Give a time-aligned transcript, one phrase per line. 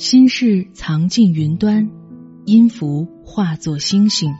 [0.00, 1.90] 心事藏进云端，
[2.46, 4.32] 音符化作星星。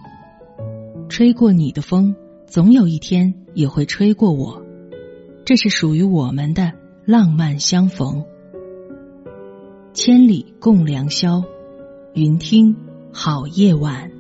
[1.11, 2.17] 吹过你的风，
[2.47, 4.65] 总有一天也会吹过我。
[5.45, 6.73] 这是属于我们的
[7.05, 8.25] 浪漫相逢。
[9.93, 11.45] 千里共良宵，
[12.15, 12.75] 云听
[13.13, 14.11] 好夜晚。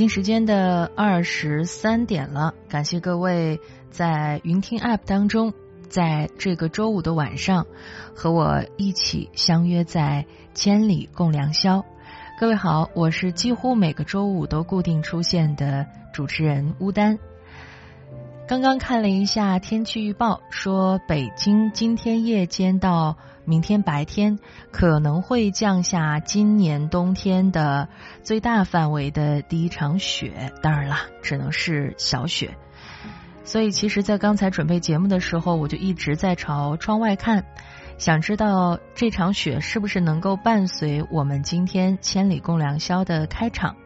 [0.00, 5.52] 北京时间的二十三点了，感谢各位在云听 App 当中，
[5.90, 7.66] 在这个周五的晚上
[8.14, 10.24] 和我一起相约在
[10.54, 11.84] 千里共良宵。
[12.40, 17.18] 各位好，我是几乎每个周五都固定出现的主持人乌丹。
[18.50, 23.16] 刚刚看了一下天气预报，说北京今天夜间到。
[23.44, 24.40] 明天白天
[24.72, 27.88] 可能会降下今年冬天的
[28.24, 32.56] 最大范围的第一场雪，当然了，只能是小雪。
[33.44, 37.44] 所以，其实，在刚才准备节目的时候，我就一直在朝窗外看，
[37.98, 43.76] 想知道这场雪是不是能够伴随我们今天千里共良宵的开场。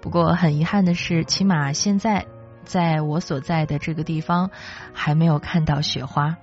[0.00, 2.26] 不过，很遗憾的是，起码现在
[2.68, 4.50] 在我所在的这个地方
[4.92, 6.36] 还没有看到雪花。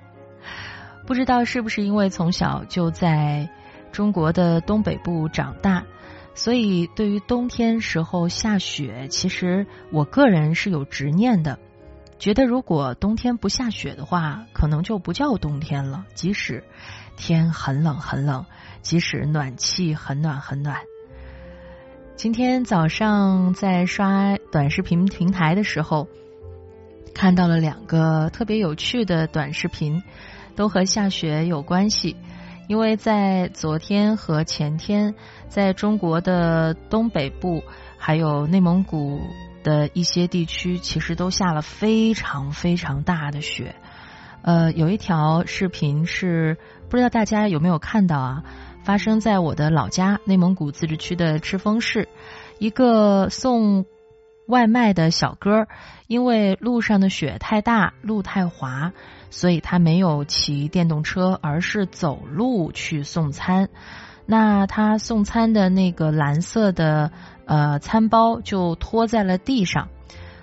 [1.05, 3.47] 不知道是不是因为从小就在
[3.91, 5.85] 中国的东北部长大，
[6.33, 11.59] 所以对于冬天时候下雪，其实我个人是有执念的，
[12.17, 16.05] 觉得如果冬天不下雪的话，可能就不叫冬天了。
[16.15, 16.63] 即使
[17.15, 18.45] 天很冷很冷，
[18.81, 20.77] 即使暖气很暖很暖。
[22.15, 26.07] 今天早上在刷短视频平台的时候，
[27.15, 30.03] 看到了两个特别有趣的短视频。
[30.57, 32.15] 都和下雪有关系，
[32.69, 35.13] 因为在昨天和前天，
[35.49, 37.61] 在中国的东北部
[37.97, 39.19] 还有内蒙古
[39.65, 43.75] 的一些地区，其实都下了非常非常大的雪。
[44.43, 48.43] 呃，有一条视频是不知道大家有没有看到啊？
[48.85, 52.07] 发生在我的老家内蒙古自治区的赤峰市，
[52.59, 53.85] 一个送
[54.47, 55.67] 外卖的小哥，
[56.07, 58.93] 因为路上的雪太大，路太滑。
[59.31, 63.67] 所以他没有骑电动车，而是走路去送餐。
[64.25, 67.11] 那他送餐的那个蓝色的
[67.45, 69.89] 呃餐包就拖在了地上。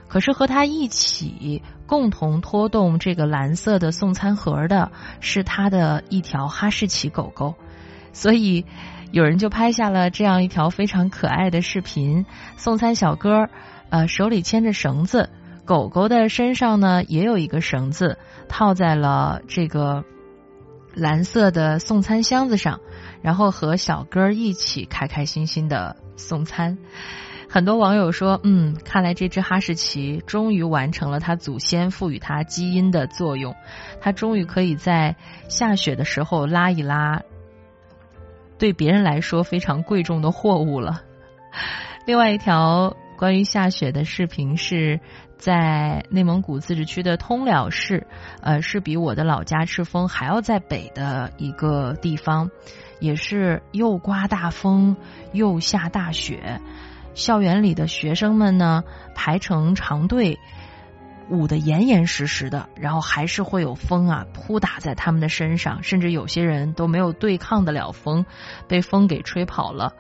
[0.08, 7.54] 可是和他一起共同拖动这个蓝色的送餐盒的是他的一条哈士奇狗狗。
[8.12, 8.66] 所以
[9.10, 12.26] 有人就拍下了这样一条非常可爱的视频：
[12.58, 13.48] 送餐小哥
[13.92, 15.28] 呃手里牵着绳子，
[15.66, 18.16] 狗狗的身上呢也有一个绳子。
[18.48, 20.02] 套在了这个
[20.94, 22.80] 蓝色的送餐箱子上，
[23.20, 26.78] 然后和小哥一起开开心心的送餐。
[27.50, 33.54] 很多网友说：“嗯，看来这只哈士奇终于完成了它祖先赋予它基因的作用，
[34.00, 35.16] 它终于可以在
[35.50, 37.20] 下雪的时候拉一拉
[38.56, 41.02] 对别人来说非常贵重的货物了。”
[42.04, 44.98] 另外一条关于下雪的视频是。
[45.38, 48.06] 在内蒙古自治区的通辽市，
[48.40, 52.50] 呃，是比我的老家赤峰还要在北的一个地方，
[53.00, 54.96] 也是又刮大风
[55.32, 56.60] 又下大雪，
[57.14, 58.84] 校园里的学生们呢
[59.16, 60.38] 排成长队，
[61.28, 68.26] 捂得严严实实的，然后还是会有风啊扑打在他们的身上，甚至有些人都没有对抗得了风，
[68.68, 69.92] 被风给吹跑了。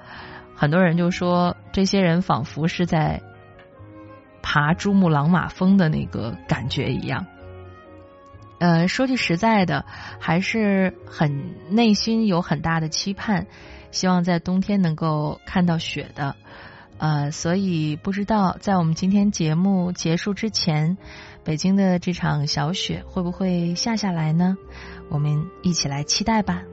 [0.54, 3.22] 很多人就说，这些人仿佛是在。
[4.44, 7.26] 爬珠穆朗玛峰的那个感觉一样，
[8.58, 9.86] 呃，说句实在的，
[10.18, 13.46] 还是很内心有很大的期盼，
[13.92, 16.34] 希望在冬天能够看到雪的，
[16.98, 20.98] 呃，所以不知道在我们今天节目结束之前，
[21.44, 24.56] 北京的这场小雪会不会下下来呢？
[25.08, 26.64] 我们一起来期待吧。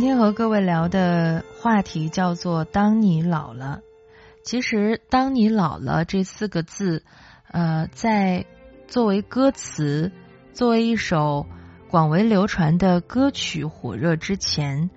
[0.00, 3.82] 今天和各位聊的话题叫做“当你老了”。
[4.42, 7.02] 其实，“当你老了”这四个字，
[7.52, 8.46] 呃，在
[8.88, 10.10] 作为歌词、
[10.54, 11.44] 作为一首
[11.90, 14.88] 广为流传的歌曲火热之前，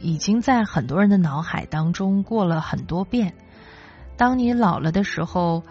[0.00, 3.34] 已经在很多人的脑海当中过了很多遍。
[4.16, 5.62] 当你老了的时候，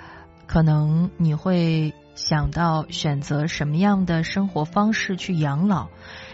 [0.46, 5.88] 可能你会想到选择什么样的生活方式去养老。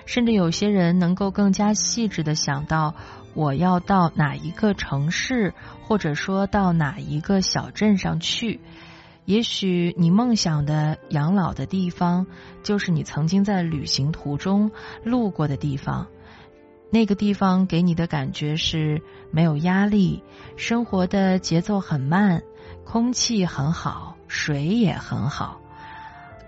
[0.07, 2.95] 甚至有些人能够更加细致的想到，
[3.35, 8.59] 我要到哪一个城市，或者说到哪一个小镇上去。
[9.25, 12.25] 也许你梦想的养老的地方，
[12.63, 14.71] 就是你曾经在旅行途中
[15.03, 16.07] 路过的地方。
[16.89, 20.23] 那个地方给你的感觉是没有压力，
[20.55, 22.41] 生活的节奏很慢，
[22.85, 25.59] 空气很好，水也很好。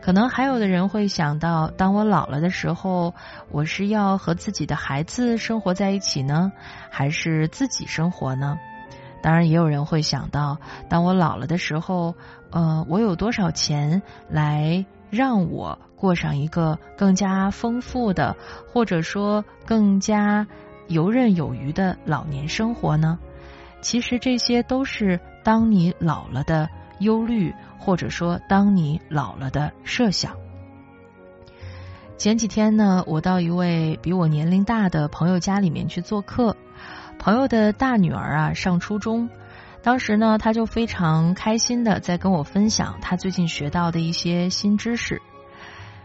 [0.09, 3.13] 可能还有的人会想到，当我老了的时候，
[3.51, 6.51] 我是要和自己的孩子生活在一起呢，
[6.89, 8.57] 还是自己生活呢？
[9.21, 10.57] 当然，也有人会想到，
[10.89, 12.15] 当我老了的时候，
[12.49, 18.35] 呃，我有多少钱来让我过上一个更加丰富的，
[18.73, 20.47] 或者说更加
[20.87, 23.19] 游刃有余的老年生活呢？
[23.81, 26.67] 其实这些都是当你老了的
[26.97, 27.53] 忧虑。
[27.79, 30.35] 或者说，当你老了的设想。
[32.17, 36.55] 前几天呢，我到一位比我年龄大的朋友家里面去做客。
[37.17, 39.29] 朋友的大女儿啊上初中，
[39.81, 45.21] 当时呢，她就非常开心的在跟我分享她最近学到的一些新知识。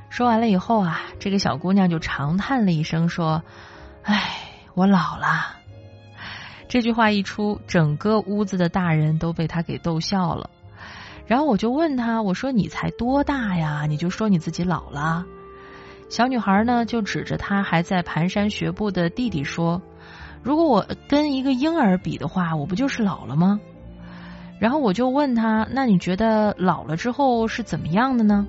[0.09, 3.43] 说完了以后啊，这个小姑娘就长叹了一声，说
[4.03, 4.31] ：“唉，
[4.75, 5.57] 我老了。”
[6.69, 10.51] 这句话一出，整个屋子的大人都被他给逗笑了。
[11.27, 13.87] 然后我就问他，我说你才多大呀？
[13.89, 15.25] 你就说你自己老了。
[16.11, 19.81] 小女孩呢就指着她还在蹒跚学步的弟弟说
[20.45, 23.59] ：“如果我跟一个婴儿比的话，我不就是老了吗？”
[24.61, 28.47] 然后我就问他：“那你觉得老了之后是怎么样的呢？”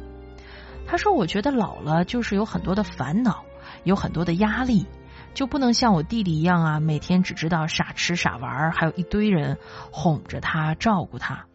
[0.85, 3.43] 他说：“我觉得老了就是有很多的烦恼，
[3.85, 4.85] 有很多的压力，
[5.33, 9.57] 就不能像我弟弟一样啊，每天只知道傻吃傻玩，还有一堆人
[9.91, 11.45] 哄着他、照顾他。”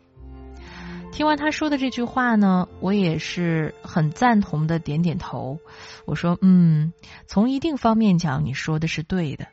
[1.13, 5.59] 听完他说的这句话呢，我也是很赞同的，点点头。
[6.07, 6.93] 我说：“嗯，
[7.27, 9.47] 从一定方面讲，你说的是对的。”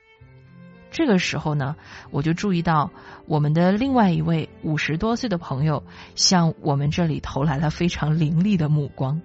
[0.92, 1.76] 这个时候呢，
[2.12, 2.92] 我就注意到
[3.26, 5.84] 我们的另外一位五十多岁的朋友
[6.16, 9.22] 向我们这里投来了非常凌厉的目光。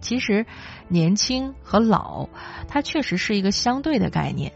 [0.00, 0.46] 其实，
[0.88, 2.28] 年轻和老，
[2.68, 4.52] 它确实是一个相对的概念。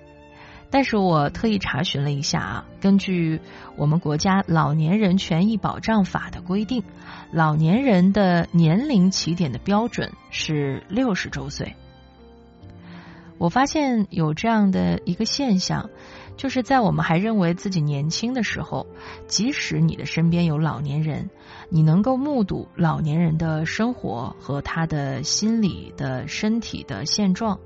[0.72, 3.40] 但是我特意查询了一下啊，根据
[3.76, 6.84] 我们国家老年人权益保障法的规定，
[7.32, 11.74] 老年人的年龄起点的标准是六十周岁。
[13.36, 15.90] 我发现有这样的一个现象，
[16.36, 18.86] 就是在我们还认为自己年轻的时候，
[19.26, 21.30] 即使你的身边有老年人，
[21.68, 27.58] 你能够目睹老年人的生活和他的心理的身体的现状，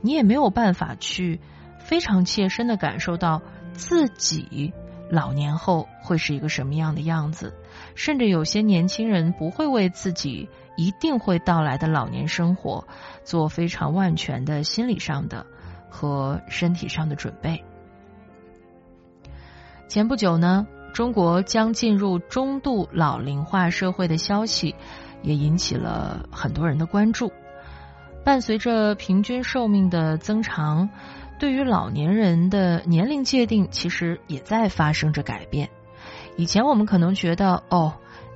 [0.00, 1.38] 你也没有办法去。
[1.88, 3.40] 非常切身的感受到
[3.72, 4.74] 自己
[5.10, 7.54] 老年后会是一个什么样的样子，
[7.94, 12.86] 甚至有些年轻人不会为自己一定会到来的老年生活
[13.24, 15.46] 做非常万全的心理上的
[15.88, 17.64] 和身体上的准备。
[19.88, 24.74] 前不久呢，中国将进入中度老龄化社会的消息
[25.22, 27.32] 也引起了很多人的关注。
[28.24, 30.90] 伴随着平均寿命的增长。
[31.38, 35.70] 对于老年人的年龄界定，其实也在发生着改变。
[36.36, 37.94] 以前我们可能觉得，哦，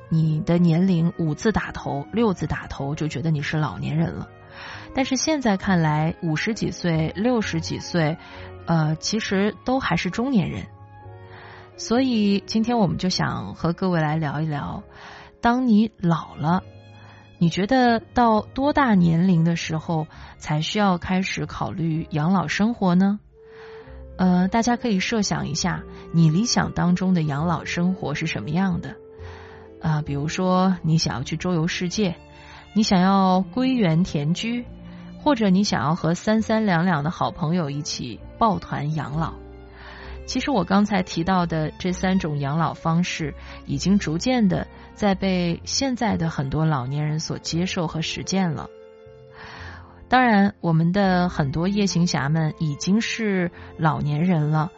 [0.08, 4.28] 你的年龄五字打头、六字打头，就觉得你是老年人了。
[4.94, 8.18] 但是现在看来，五十几岁、六十几岁，
[8.66, 10.66] 呃，其实都还是中年人。
[11.76, 14.84] 所以今天我们就想和各位来聊一聊，
[15.40, 16.62] 当你老了。
[17.42, 20.06] 你觉得到多大年龄的时候
[20.38, 23.18] 才需要开始考虑养老生活呢？
[24.16, 25.82] 呃，大家可以设想一下，
[26.12, 28.94] 你理想当中的养老生活是什么样的？
[29.80, 32.14] 啊，比如说你想要去周游世界，
[32.74, 34.64] 你想要归园田居，
[35.18, 39.41] 或者你想要和三三两两的好朋友一起抱团养老。
[40.26, 43.34] 其实我刚才提到的这三种养老方式，
[43.66, 44.66] 已经逐渐的。
[44.94, 48.68] 在被现在的很多老年人所接受和实践了。
[50.08, 54.70] 当然，我们的很多夜行侠们已经是老年人了。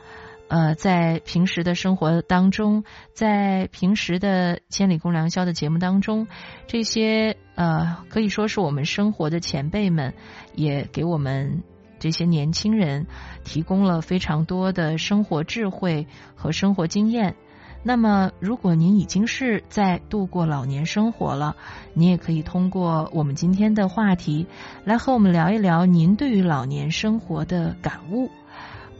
[0.46, 6.28] 呃，在平时的生活当中，在平时的《千里共良宵》的节目当中，
[6.68, 10.14] 这些呃可以说是我们生活的前辈们，
[10.54, 11.64] 也给我们
[12.04, 13.06] 这些年轻人
[13.44, 17.34] 提供了非常多的生活智慧和生活经验。
[17.82, 21.56] 那么，如果您已经是在度过老年生活了，
[21.94, 24.46] 你也可以通过我们今天的话题
[24.84, 28.28] 来和我们聊一聊您对于老年生活的感悟。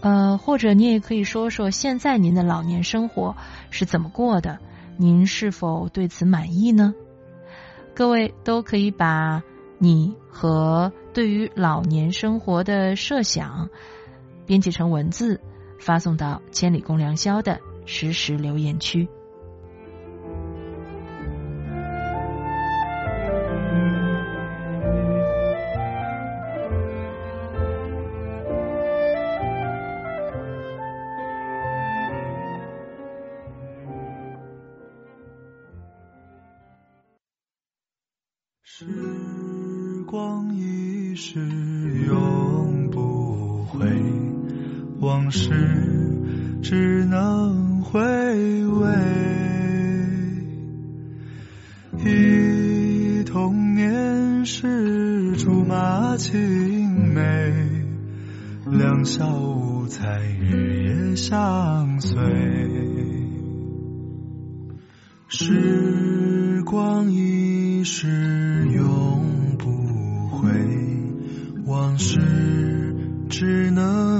[0.01, 3.37] 呃，或者你也可以说说现在您的老年生活
[3.69, 4.61] 是怎么过的，
[4.97, 6.95] 您是否对此满意呢？
[7.95, 9.43] 各位都可以把
[9.77, 13.71] 你和对于老年生活的设想
[14.44, 15.40] 编辑成文字，
[15.78, 17.61] 发送到千里共良宵的。
[17.87, 19.06] 实时留言区。
[38.62, 38.87] 时
[40.09, 40.84] 光一
[41.14, 41.40] 逝
[42.06, 43.87] 永不回，
[45.00, 45.50] 往事
[46.62, 47.75] 只能。
[47.85, 48.88] 回味，
[52.04, 57.52] 忆童年时竹马青梅，
[58.68, 62.21] 两小无猜日夜相随。
[65.28, 69.71] 时光一逝永不
[70.37, 70.49] 回，
[71.75, 72.21] 往事
[73.28, 74.13] 只能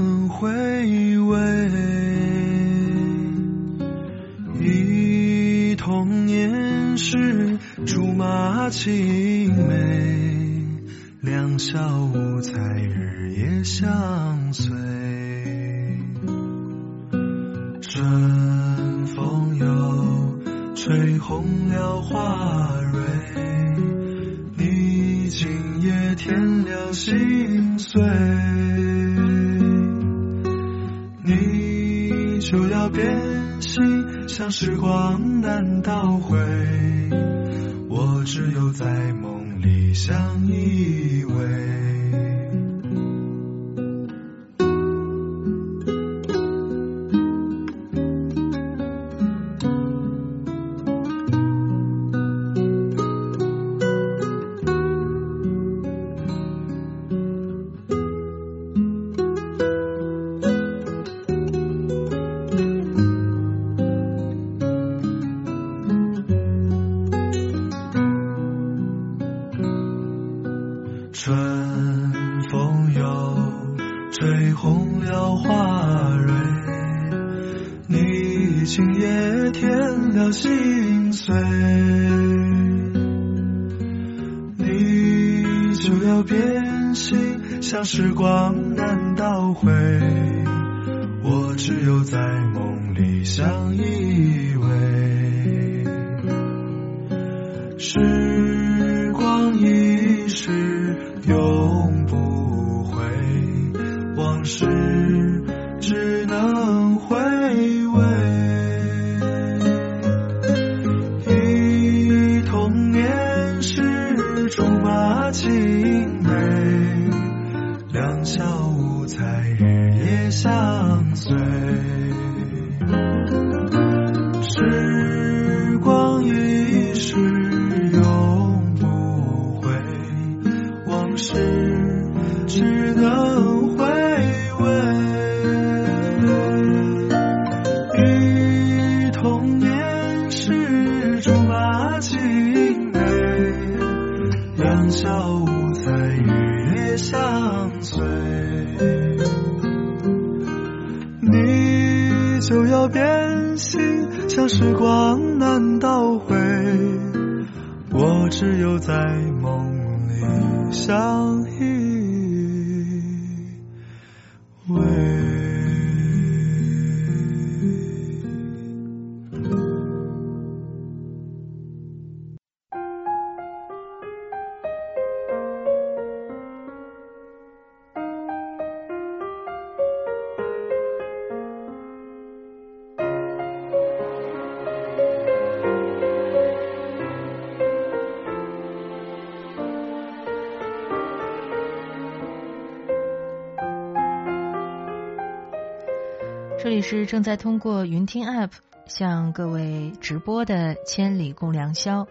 [196.85, 198.51] 是正在通过云听 App
[198.85, 202.03] 向各位直播的《千里共良宵》，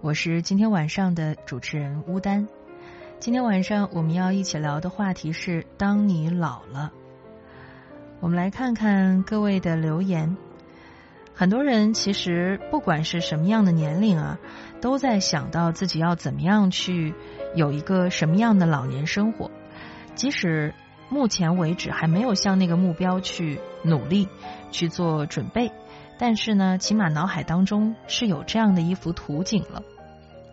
[0.00, 2.48] 我是今天晚上的主持人乌丹。
[3.20, 6.90] 今天晚上我们要一起聊的话题是：当你老了。
[8.20, 10.38] 我们来看看各位的留言。
[11.34, 14.38] 很多人其实不管是什么样的年龄啊，
[14.80, 17.12] 都在想到自己要怎么样去
[17.54, 19.50] 有一个什么样的老年生活。
[20.14, 20.72] 即使
[21.08, 24.28] 目前为止还没有向那个目标去努力
[24.70, 25.70] 去做准备，
[26.18, 29.82] 但是呢，起码脑海当中是有这样的一幅图景了。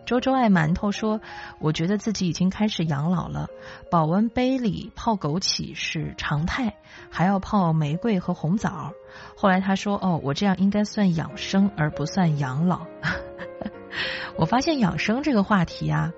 [0.04, 1.20] 周周爱馒头说
[1.60, 3.48] ：“我觉得自己已经开始养老了，
[3.90, 6.74] 保温杯里泡枸杞是常态，
[7.08, 8.92] 还要泡玫瑰和红枣。”
[9.36, 12.86] 后来他说：“哦，我这样应该算养生而不算养老。
[14.36, 16.12] ”我发现养生这个话题啊，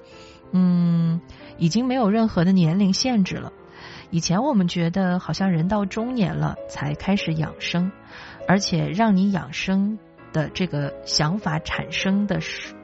[0.50, 1.21] 嗯，
[1.59, 3.53] 已经没有任何的年龄限制了。
[4.14, 7.90] 以前我们觉得好像人到中年了才开始养生，
[8.47, 9.99] 而且让你养生
[10.33, 12.40] 的这个想法产生的。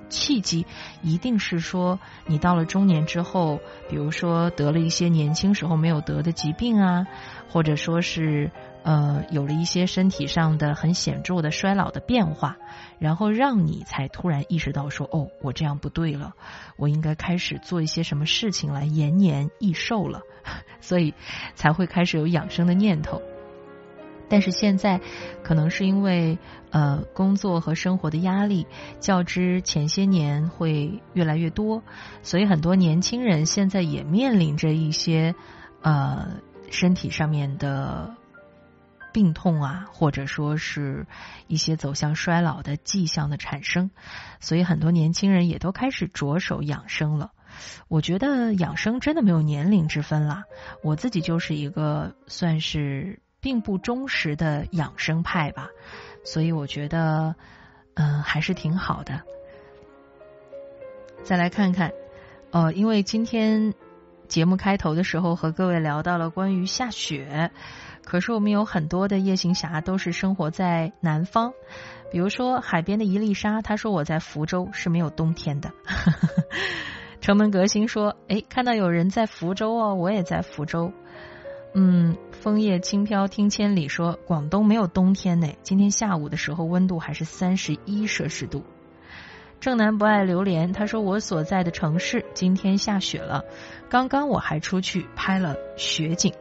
[0.09, 0.67] 契机
[1.03, 7.07] 一定是说，你到了中年之后，比如说得了一些年轻时候没有得的疾病啊，
[7.49, 8.51] 或者说是
[8.83, 12.57] 呃有了一些身体上的很显著的衰老的变化，
[12.99, 16.35] 然后让你才突然意识到说，哦，我这样不对了，
[16.77, 20.23] 我应该开始做一些什么事情来延年益寿了，
[20.81, 21.15] 所以
[21.55, 23.23] 才会开始有养生的念头。
[24.29, 25.01] 但是现在，
[25.43, 26.39] 可能是因为
[26.71, 28.69] 呃工作和生活的压力
[29.01, 31.83] 较之前些年会越来越多，
[32.23, 35.35] 所以很多年轻人现在也面临着一些
[35.83, 36.29] 呃
[36.71, 38.15] 身体上面的
[39.13, 41.07] 病痛啊，或者说是
[41.47, 43.91] 一些走向衰老的迹象的产生，
[44.41, 47.33] 所以很多年轻人也都开始着手养生了。
[47.89, 50.45] 我觉得养生真的没有年龄之分啦，
[50.83, 53.21] 我自己就是一个算是。
[53.43, 55.71] 并不忠实的养生派吧，
[56.27, 57.35] 所以我觉得，
[57.95, 59.23] 嗯，还是挺好的。
[61.25, 61.91] 再来看看，
[62.51, 63.73] 呃，因为今天
[64.29, 67.51] 节目开头的时候和各位聊到了关于下雪，
[68.11, 71.53] 可是我们有很多的夜行侠都是生活在南方，
[72.11, 75.71] 比如说海边的伊丽莎，他说我在福州是没有冬天的。
[77.23, 80.93] 城门革新说，哎，看到有人在福州哦，我也在福州。
[81.73, 85.47] 嗯，枫叶轻飘听千里，说广东没有冬天呢。
[85.63, 88.65] 今天下午的时候温度还是三十一摄氏度。
[89.61, 93.45] 正南不爱榴莲，他说我所在的城市今天下雪了，
[93.89, 96.35] 刚刚我还出去拍了雪景。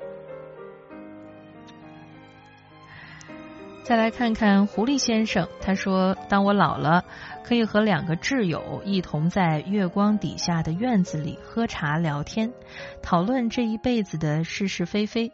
[3.89, 7.04] 再来看看狐狸先生，他说当我老了，
[7.43, 12.54] 可以和两个挚友一同在月光底下的院子里喝茶聊天，
[13.02, 15.32] 讨论这一辈子的是是非非。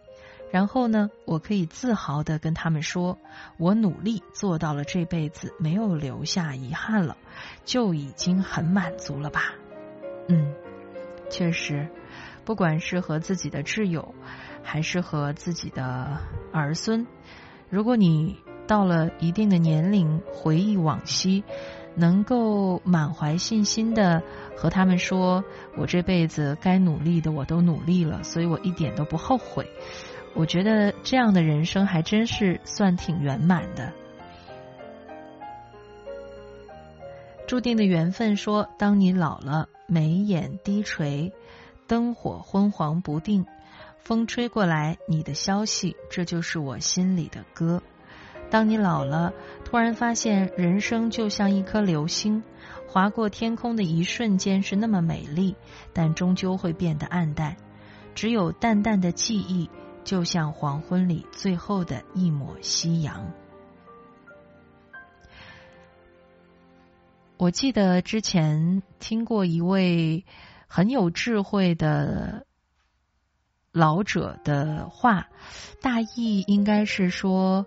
[0.51, 3.17] 然后呢，我可以自豪的跟他们说，
[3.57, 7.17] 我努力做到了这辈子没有留下遗憾了，
[7.65, 9.53] 就已经很满足了吧？
[10.29, 10.53] 嗯，
[11.29, 11.89] 确实，
[12.45, 14.15] 不管是和自己的挚友，
[14.63, 16.21] 还是和自己的
[16.53, 17.05] 儿孙。
[17.67, 18.37] 如果你
[18.67, 21.43] 到了一定的年龄，回忆往昔，
[21.95, 24.21] 能够满怀信心的
[24.55, 25.43] 和他们说
[25.77, 29.69] ：“我这辈子该努力的我都努力了，所以我一点都不后悔。”
[30.35, 33.93] 我觉得这样的人生还真是算挺圆满的。
[37.47, 41.31] 注定的缘分说：“当你老了，眉眼低垂，
[41.87, 43.45] 灯火昏黄不定。”
[43.99, 47.81] 风吹过来，你的消息，这就是我心里的歌。
[48.49, 49.33] 当你老了，
[49.65, 52.43] 突然发现人生就像一颗流星，
[52.87, 55.55] 划过天空的一瞬间是那么美丽，
[55.93, 57.57] 但终究会变得暗淡。
[58.13, 59.69] 只有淡淡的记忆，
[60.03, 63.33] 就像黄昏里最后的一抹夕阳。
[67.37, 70.23] 我记得之前听过一位
[70.67, 72.45] 很有智慧的。
[73.73, 75.27] 老者的话，
[75.81, 77.65] 大意应该是说，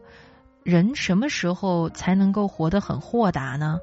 [0.69, 3.81] 人什么时候才能够活得很豁达呢？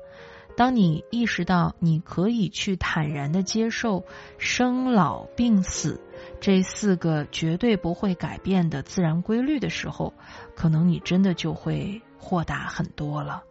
[0.56, 4.06] 当你意识到你可以去坦然的接受
[4.38, 6.00] 生老病死
[6.40, 10.14] 这四个绝对不会改变的自然规律的时候，
[10.56, 13.44] 可能你真的就会豁达很多了。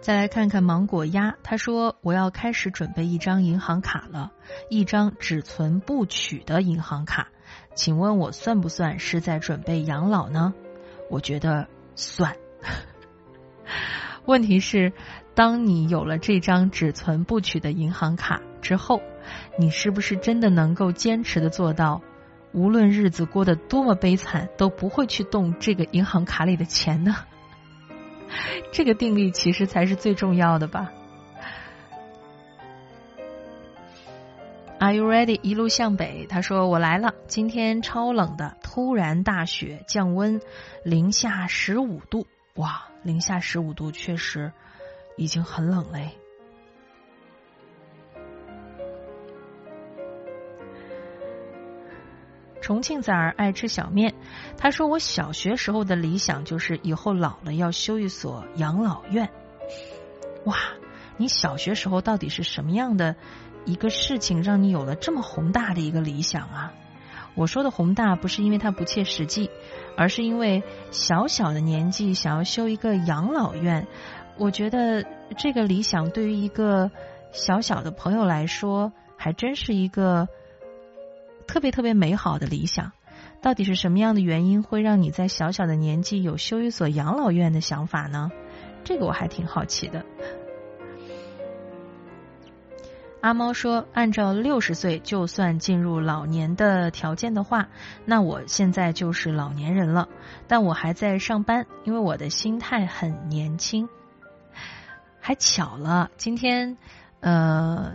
[0.00, 4.32] 再来看看芒果鸭，他说：“我要开始准备一张银行卡了，
[4.70, 7.28] 一张只存不取的银行卡，
[7.78, 10.52] 请问我算不算是在准备养老呢？”
[11.08, 12.34] 我觉得算。
[14.26, 14.92] 问题是，
[15.36, 19.00] 当你有了这张只存不取的银行卡之后，
[19.56, 22.02] 你是不是真的能够坚持的做到，
[22.52, 27.14] 无论日子过得多么悲惨，都不会去动这个银行卡里的钱呢？
[28.74, 30.90] 这个定力其实才是最重要的吧。
[34.80, 35.40] Are you ready？
[35.42, 37.12] 一路向北，他说我来了。
[37.26, 40.40] 今天超冷的，突然大雪降温，
[40.84, 42.28] 零下十五度。
[42.54, 44.52] 哇，零下十五度确实
[45.16, 46.12] 已经很冷嘞。
[52.60, 54.14] 重庆崽儿爱吃小面，
[54.56, 59.28] 他说我小学时候的理想就是以后老了要修一所养老院。
[60.44, 60.56] 哇，
[61.16, 63.16] 你小学时候到底是什么样的？
[63.68, 66.72] 一个事情让你有了这么宏大的一个理想啊！
[67.34, 69.50] 我说的宏大不是因为它不切实际，
[69.94, 73.86] 而是因为小小的年纪想要修一个养老院，
[74.38, 75.04] 我觉得
[75.36, 76.90] 这个理想对于一个
[77.30, 80.28] 小小的朋友来说，还真是一个
[81.46, 82.92] 特别特别美好的理想。
[83.42, 88.30] 到底是什么样的原因会让你在小小的年纪有修一所养老院的想法呢？
[88.82, 90.04] 这个我还挺好奇的。
[93.20, 97.68] 阿猫说：“按照六十岁就算进入老年的条件的话，
[98.04, 100.08] 那我现在就是老年人了。
[100.46, 103.88] 但我还在上班，因为我的心态很年轻。
[105.18, 106.78] 还巧了，今天
[107.18, 107.94] 呃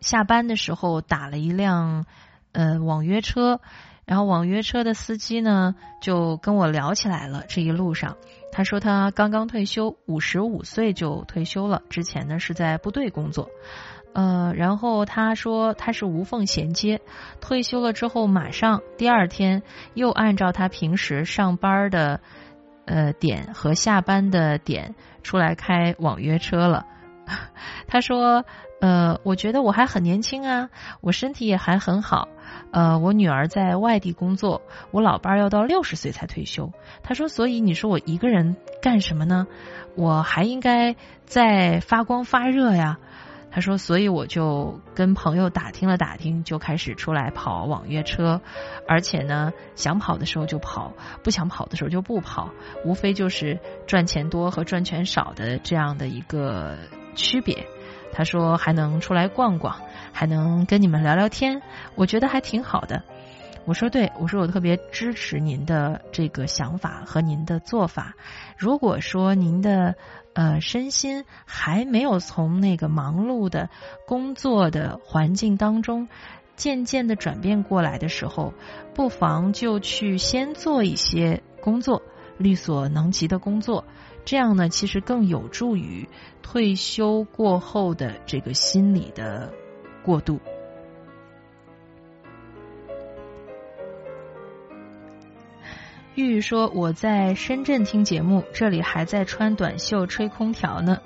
[0.00, 2.06] 下班的时候打了一辆
[2.52, 3.60] 呃网约车，
[4.04, 7.42] 然后网约车的司机呢就跟我聊起来了。
[7.48, 8.16] 这一路上，
[8.52, 11.82] 他说他刚刚退休，五十五岁就退休了。
[11.90, 13.50] 之前呢是在部队工作。”
[14.16, 17.02] 呃，然后他说他是无缝衔接，
[17.38, 22.20] 退休了之后马上第二天又按照他平时上班的
[22.86, 26.86] 呃点和下班的点出来开网约车了。
[27.88, 28.46] 他说
[28.80, 30.70] 呃，我觉得我还很年轻啊，
[31.02, 32.28] 我身体也还很好。
[32.70, 36.72] 呃，我女儿在外地工作，我老伴要到六十岁才退休。
[37.02, 39.46] 他说，所以你说我一个人干什么呢？
[39.94, 42.98] 我还应该在发光发热呀。
[43.56, 48.38] 他说：“所以我就跟朋友打听了打听，就开始出来跑网约车，
[48.86, 50.92] 而且呢，想跑的时候就跑，
[51.22, 52.50] 不想跑的时候就不跑，
[52.84, 56.76] 无非就是赚钱多和赚钱少的这样的一个
[57.14, 57.66] 区别。”
[58.12, 59.80] 他说：“还能出来逛逛，
[60.12, 61.62] 还能跟你们聊聊天，
[61.94, 63.04] 我觉得还挺好的。”
[63.64, 68.16] 我说：“对，我说我特别支持您的这个想法和您的做法。
[68.58, 69.94] 如果说您的……”
[70.36, 73.70] 呃，身心还没有从那个忙碌的
[74.06, 76.08] 工作的环境当中
[76.56, 78.52] 渐渐的转变过来的时候，
[78.94, 82.02] 不妨就去先做一些工作，
[82.36, 83.86] 力所能及的工作，
[84.26, 86.06] 这样呢，其实更有助于
[86.42, 89.54] 退休过后的这个心理的
[90.04, 90.38] 过渡。
[96.16, 100.98] 玉玉说：“我在深圳听节目，这里还在穿短袖吹空调呢。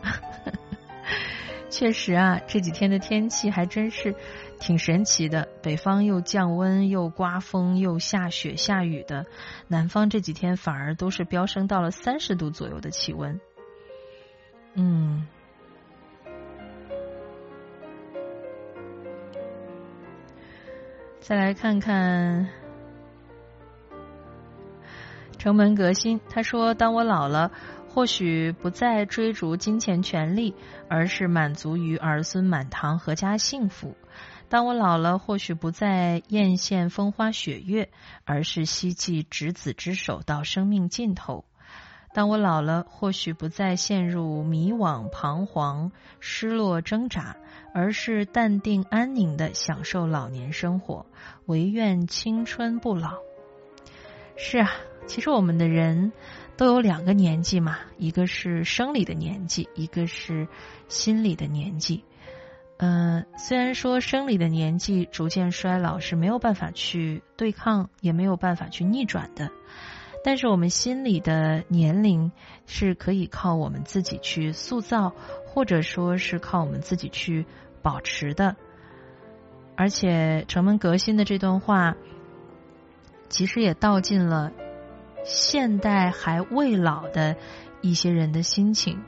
[1.68, 4.14] 确实啊，这几天的天气还真是
[4.60, 5.48] 挺神奇的。
[5.62, 9.24] 北方又降温，又刮风，又下雪下雨的；
[9.66, 13.40] 南方这几天反而都是飙升到了三十度左右的气温。
[14.74, 15.26] 嗯，
[21.18, 22.48] 再来看看。”
[25.40, 27.50] 城门革新，他说：“当我老了，
[27.88, 30.54] 或许不再追逐金钱权利，
[30.86, 33.96] 而是满足于儿孙满堂、阖家幸福；
[34.50, 37.88] 当我老了，或许不再艳羡风花雪月，
[38.26, 41.46] 而是希冀执子之手到生命尽头；
[42.12, 47.34] 当我老了，或许不再陷入迷惘、彷徨、失落、挣扎，
[47.72, 51.06] 而是淡定安宁的享受老年生活，
[51.46, 53.14] 唯愿青春不老。”
[54.36, 54.70] 是啊。
[55.10, 56.12] 其实我们的人
[56.56, 60.46] 都有两个年纪嘛，一个是生理的年纪，一个是
[60.86, 62.04] 心理的年纪。
[62.76, 69.50] 嗯，虽然说生理的年纪逐渐衰老是没有办法去对抗，也没有办法去逆转的，
[70.22, 72.30] 但是我们心理的年龄
[72.66, 75.12] 是可以靠我们自己去塑造，
[75.44, 77.46] 或者说是靠我们自己去
[77.82, 78.54] 保持的。
[79.74, 81.96] 而且城门革新的这段话，
[83.28, 84.52] 其实也道尽了。
[85.24, 87.36] 现代还未老的
[87.80, 89.02] 一些人的心情，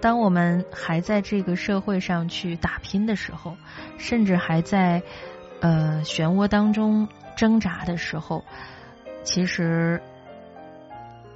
[0.00, 3.56] 当我们还在这个社会上去打拼的时候，
[3.98, 5.02] 甚至还在
[5.60, 8.44] 呃漩涡当中挣扎的时候，
[9.22, 10.02] 其实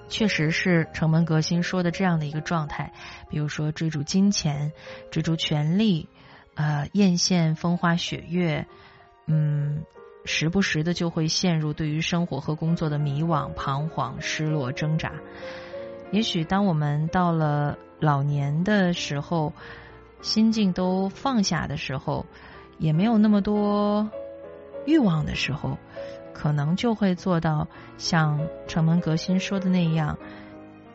[0.08, 2.92] 确实是城门革新说的这样的一个状态。
[3.28, 4.72] 比如说追逐金钱、
[5.10, 6.08] 追逐权力、
[6.54, 8.66] 呃艳羡风花雪月，
[9.26, 9.84] 嗯。
[10.24, 15.12] 时不时的就会陷入对于生活和工作的迷惘、彷徨、失落、挣扎。
[16.10, 19.52] 也许当我们到了老年的时候，
[20.20, 22.26] 心境都放下的时候，
[22.78, 24.10] 也没有那么多
[24.86, 25.78] 欲望的时候，
[26.32, 30.18] 可能就会做到像城门革新说的那样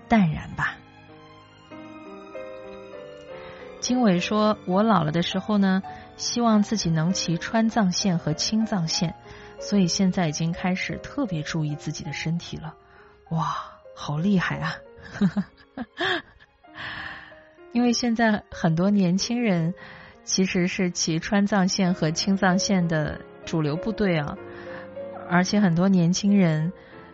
[0.08, 0.78] 淡然吧。
[3.80, 5.84] 经纬说：“我老了的时候呢，
[6.24, 9.14] 希望自己能骑川藏线和青藏线，
[9.60, 12.76] 所以现在已经开始特别注意自己的身体了。”
[13.30, 13.58] 哇，
[13.94, 14.76] 好厉害啊！
[17.74, 19.74] 因为现在很多年轻人
[20.24, 24.38] 其实是骑川藏线和青藏线的主流部队啊，
[25.30, 26.72] 而且很多年轻人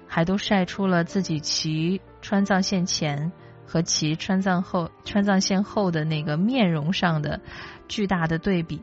[0.08, 3.32] 还都晒出了自己骑川藏线前。
[3.72, 7.40] 和骑川藏后川藏线后的那个面容上的
[7.90, 8.82] 巨大的对比，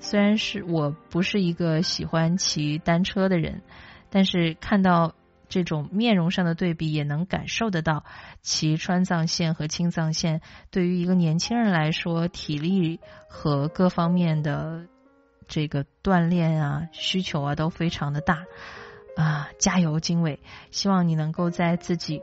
[0.00, 3.62] 虽然是我不是一个喜欢骑单车的人，
[4.10, 5.14] 但是看到
[5.48, 8.04] 这种面容上的对比，也能感受得到
[8.40, 12.98] 骑川藏线和青藏线对于一个年轻人来说，体力
[13.28, 14.86] 和各方面的
[15.46, 18.44] 这个锻炼啊需求啊都非常的大
[19.16, 19.48] 啊！
[19.58, 20.40] 加油，经纬！
[20.70, 22.22] 希望你能够在自己。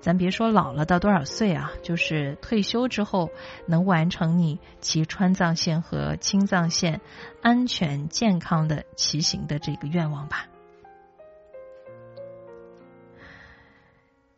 [0.00, 3.30] 咱别说老了到多少岁啊，就是退休之后
[3.66, 7.00] 能完成你骑川藏线和青藏线
[7.42, 10.46] 安全健康的骑行的这个愿望吧。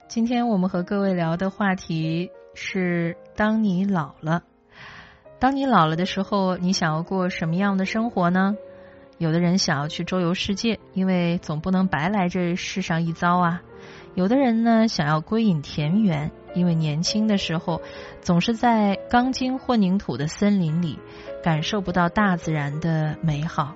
[0.09, 4.43] 今天我们和各位聊的话题是：当你老了，
[5.39, 8.57] 当你老了的时候，你想要过什么样的生活呢？
[9.19, 13.63] 有的人想要去周游世界，因为总不能白来这世上一遭啊。
[14.15, 17.81] 有的人呢想要归隐田园，因为年轻的时候
[18.21, 20.99] 总是在钢筋混凝土的森林里，
[21.43, 23.75] 感受不到大自然的美好。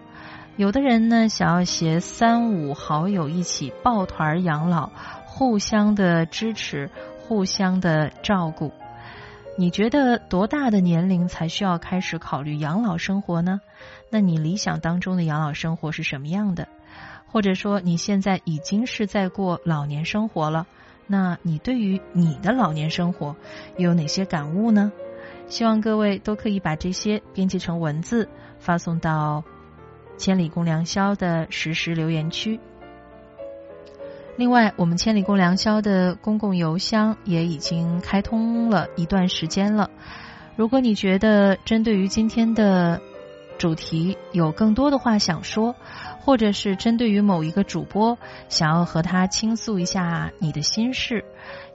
[0.56, 4.90] 有的人呢想要携三五好友一起抱团养老，
[5.24, 8.72] 互相的支持，互相的照顾。
[9.56, 13.60] 你觉得多大的年龄才需要开始考虑养老生活呢？
[14.10, 16.66] 那你理想当中的养老生活是什么样的？
[17.34, 20.68] 或者说你现在已经是在过老年生活了，
[21.08, 23.34] 那你对于你的老年生活
[23.76, 24.92] 又有哪些感悟呢？
[25.48, 28.28] 希望各位都可以把这些编辑成文字
[28.60, 29.42] 发送到
[30.16, 32.60] 千里共良宵的实时留言区。
[34.36, 39.90] 另外，我们千里共良宵的公共邮箱也已经开通了一段时间了。
[40.54, 43.02] 如果你觉得针对于今天的
[43.58, 45.74] 主题有更多的话想说。
[46.20, 48.16] 或者是针对于某一个主播，
[48.48, 51.22] 想要和他倾诉一下你的心事，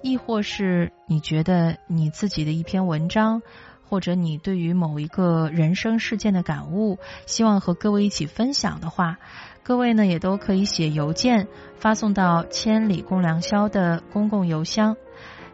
[0.01, 3.43] 亦或是你觉得你自己的一篇文章，
[3.87, 9.19] 或者你对于某一个人生事件的感悟，希望和各位一起分享的话，
[9.61, 14.97] 各位呢也都可以写邮件发送到千里共良宵的公共邮箱。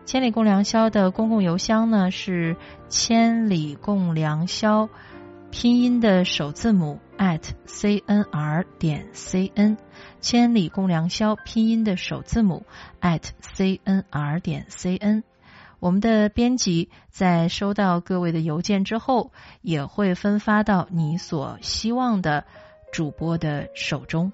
[0.05, 2.55] 千里共良宵的公共邮箱呢是
[2.87, 4.87] 千里共良宵。
[5.51, 9.77] 拼音的首字母 at c n r 点 c n，
[10.19, 12.65] 千里共良宵拼音的首字母
[13.01, 15.23] at c n r 点 c n，
[15.79, 19.31] 我们的编辑在收到各位的邮件之后，
[19.61, 22.45] 也会分发到你所希望的
[22.91, 24.33] 主播的手中。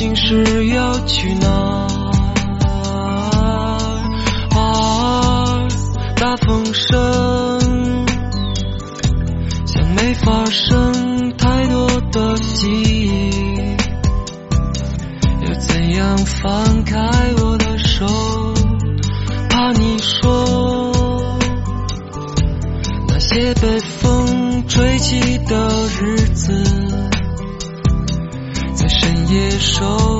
[0.00, 1.46] 竟是要去哪？
[4.56, 5.68] 啊，
[6.16, 8.06] 大风声
[9.66, 13.30] 像没发生太多的记忆，
[15.46, 16.96] 又怎样放开
[17.42, 18.06] 我的手？
[19.50, 21.28] 怕你说
[23.06, 26.16] 那些被风吹起的日
[29.80, 30.19] 夜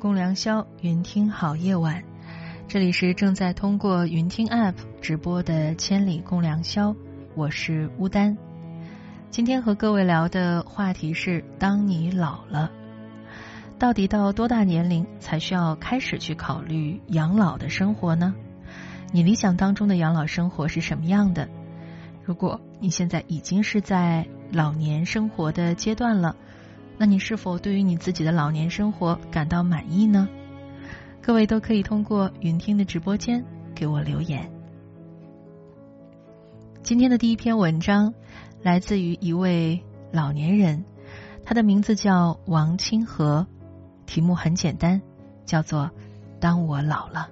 [0.00, 2.02] 共良宵，云听好夜晚。
[2.66, 6.88] 这里是正在通过云听 App 直播的《千里共良宵》，
[7.34, 8.38] 我是乌丹。
[9.30, 12.70] 今天和各位聊的话题是：当你老了，
[13.78, 18.34] 到底到多大年龄才需要开始去考虑养老的生活呢？
[19.12, 21.46] 你理想当中的养老生活是什么样的？
[22.24, 26.36] 如果你现在已经是在老年生活的阶段了，
[27.00, 30.28] 那你是否对于你自己的老年生活感到满意呢？
[31.22, 33.42] 各位都可以通过云听的直播间
[33.74, 34.52] 给我留言。
[36.82, 38.12] 今天的第一篇文章
[38.60, 39.82] 来自于一位
[40.12, 40.84] 老年人，
[41.42, 43.46] 他的名字叫王清河，
[44.04, 45.00] 题目很简单，
[45.46, 45.84] 叫做
[46.38, 47.30] 《当我老了》。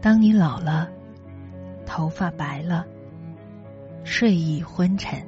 [0.00, 0.90] 当你老了，
[1.94, 2.86] 头发白了，
[4.02, 5.20] 睡意昏沉；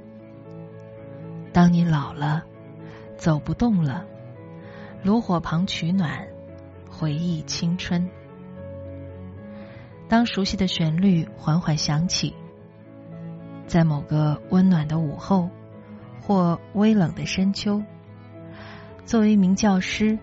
[1.52, 2.42] 当你老了，
[3.18, 4.06] 走不动了，
[5.02, 6.26] 炉火旁取暖，
[6.88, 8.08] 回忆青春。
[10.08, 12.34] 当熟悉的旋律缓缓响起，
[13.66, 15.50] 在某个温暖的午后
[16.22, 17.82] 或微冷的深秋，
[19.04, 20.18] 作为一名教师，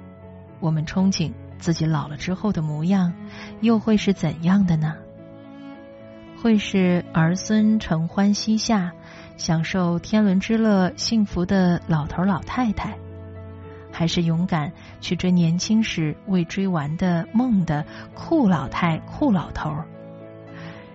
[0.60, 3.14] 我们憧憬自己老了之后的模样，
[3.60, 4.96] 又会是怎样的呢？
[6.42, 8.92] 会是儿孙承欢膝下，
[9.38, 12.98] 享受天伦之乐、幸福的老头老太太，
[13.92, 17.86] 还是勇敢去追年轻时未追完的梦的
[18.16, 19.72] 酷老太、酷老头？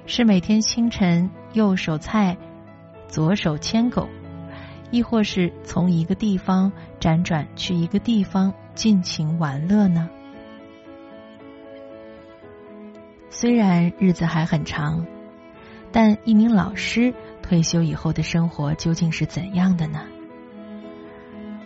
[0.04, 2.36] 是每天清晨右手菜，
[3.06, 4.08] 左手牵狗，
[4.90, 10.10] 亦或是从一个地方辗转去一个地方尽情玩乐呢？
[13.30, 15.06] 虽然日子还很长。
[15.92, 20.00] 但一名老师退休以后的生活究竟是怎样的呢？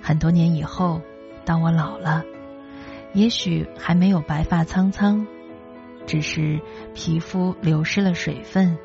[0.03, 1.01] 很多年以后，
[1.45, 2.25] 当我老了，
[3.13, 5.27] 也许还没有白发苍苍，
[6.07, 6.61] 只是
[6.95, 8.79] 皮肤流失了水分，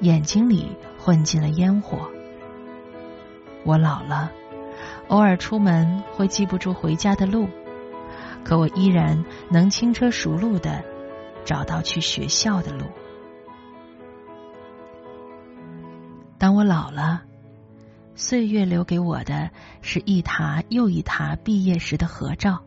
[0.00, 2.10] 眼睛里混进了烟火。
[3.64, 4.32] 我老了，
[5.08, 7.48] 偶尔出门会记不住回家的路，
[8.42, 10.82] 可我依然能轻车熟路的
[11.44, 12.84] 找到去学校的路。
[16.40, 17.24] 当我老了，
[18.14, 19.50] 岁月留给我的
[19.82, 22.64] 是一沓又一沓毕业时的合照。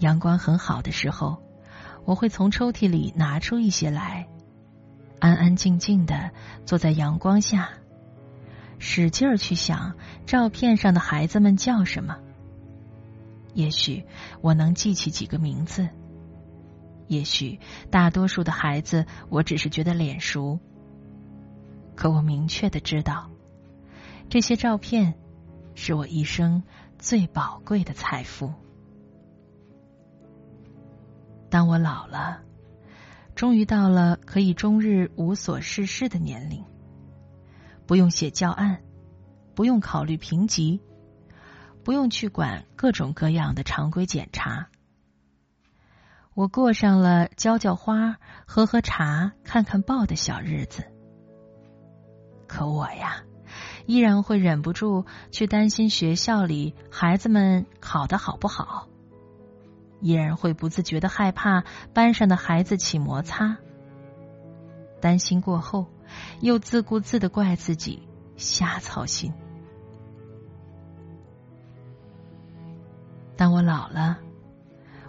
[0.00, 1.42] 阳光很好的时候，
[2.04, 4.28] 我会从抽屉里拿出一些来，
[5.20, 6.32] 安安静静的
[6.66, 7.70] 坐在阳光下，
[8.78, 9.94] 使劲儿去想
[10.26, 12.18] 照片上的孩子们叫什么。
[13.54, 14.04] 也许
[14.42, 15.88] 我能记起几个名字，
[17.06, 17.58] 也许
[17.90, 20.60] 大多数的孩子我只是觉得脸熟，
[21.94, 23.30] 可我明确的知道，
[24.28, 25.14] 这些照片
[25.74, 26.62] 是我一生
[26.98, 28.52] 最宝贵的财富。
[31.50, 32.40] 当我老了，
[33.34, 36.64] 终于到了可以终日无所事事的年龄，
[37.86, 38.82] 不用写教案，
[39.54, 40.80] 不用考虑评级。
[41.84, 44.68] 不用去管各种各样的常规检查，
[46.32, 50.91] 我过上了浇浇花、喝喝茶、看看报的小日子。
[52.52, 53.24] 可我呀，
[53.86, 58.88] 依然会忍不住去担心学校里孩子们考得好不好，
[60.00, 63.56] 依然会不自觉的害怕班上的孩子起摩擦，
[65.00, 65.86] 担心过后
[66.42, 69.32] 又自顾自的怪自己瞎操心。
[73.34, 74.18] 当我老了，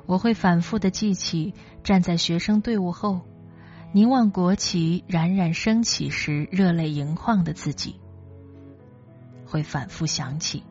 [0.06, 3.20] 我会反复的记起站在学生队伍后，
[3.96, 8.00] 凝望国旗冉冉升起时热泪盈眶的自己；
[9.46, 10.64] 会反复想起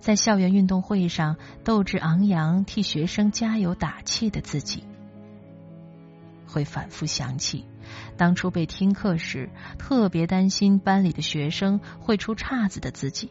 [0.00, 4.80] 在校园运动会上斗志昂扬替学生加油打气的自己；
[6.46, 7.66] 会反复想起
[8.16, 13.30] 当初被听课时特别担心班里的学生会出岔子的自己。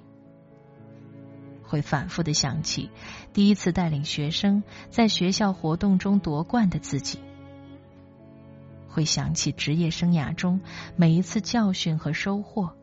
[1.63, 2.91] 会反复的想起
[3.33, 4.61] 第一次带领学生
[4.91, 7.17] 在学校活动中夺冠的自己，
[8.93, 10.61] 会想起职业生涯中
[10.95, 12.75] 每一次教训和收获，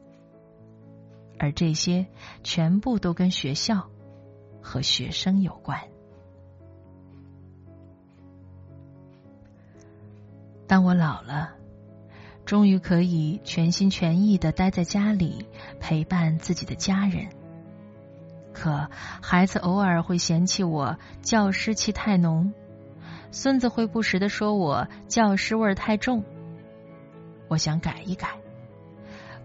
[1.39, 2.09] 而这些
[2.43, 3.89] 全部都跟学校
[4.61, 5.79] 和学生有关。
[10.67, 11.55] 当我老了，
[12.45, 15.47] 终于可以全心全意的待在家里
[15.79, 17.29] 陪伴自己的家人。
[18.53, 18.91] 可
[19.23, 22.53] 孩子偶尔会嫌弃我教师气太浓，
[23.31, 26.25] 孙子会不时的说我教师味儿太重。
[27.49, 28.41] 我想改一改，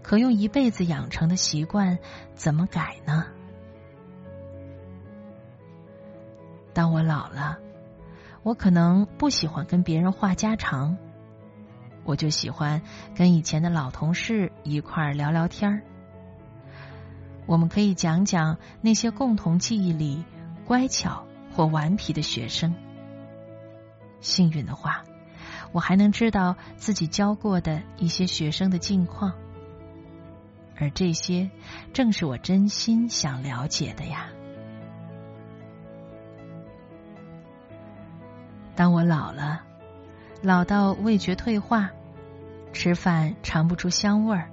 [0.02, 1.98] 可用一辈子养成的习惯
[2.34, 3.26] 怎么改呢？
[6.72, 7.58] 当我老了，
[8.42, 10.98] 我可能不喜欢跟别人话家常，
[12.04, 12.82] 我就喜欢
[13.16, 15.82] 跟以前的老同事一块儿聊聊天儿。
[17.46, 20.24] 我们可以讲讲那些共同记忆里
[20.64, 22.74] 乖巧或顽皮的学生。
[24.20, 25.04] 幸运的话，
[25.72, 29.32] 我还能知道自己教过的一些学生的近况，
[30.76, 31.50] 而这些
[31.92, 34.28] 正是我真心想了解的呀。
[38.74, 39.62] 当我老了，
[40.42, 41.90] 老到味觉退化，
[42.72, 44.50] 吃饭尝不出香味儿。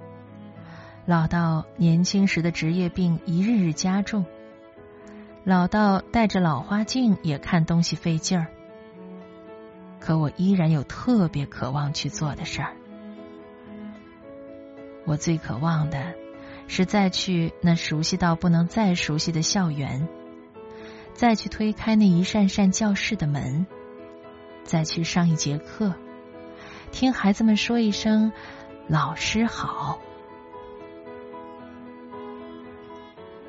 [1.04, 4.24] 老到年轻时的职业病一日日加重，
[5.44, 8.46] 老到戴着老花镜也看东西费劲儿。
[10.04, 12.76] 可我依然有特别渴望去做的事儿。
[15.06, 16.12] 我最渴望的
[16.66, 20.06] 是再去那熟悉到不能再熟悉的校园，
[21.14, 23.66] 再去推开那一扇扇教室的门，
[24.62, 25.94] 再去上一节课，
[26.92, 28.30] 听孩子们说一声
[28.86, 30.02] “老师好”。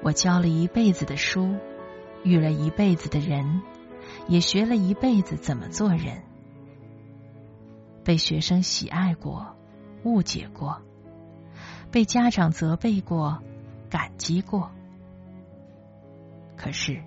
[0.01, 1.57] 我教了一辈子的书，
[2.23, 3.61] 遇了一辈子的人，
[4.29, 6.23] 也学了一辈子怎么做人。
[8.05, 9.57] 被学生喜爱过，
[10.03, 10.79] 误解过，
[11.91, 13.41] 被家长责备过，
[13.89, 14.71] 感激过。
[16.55, 17.03] 可是，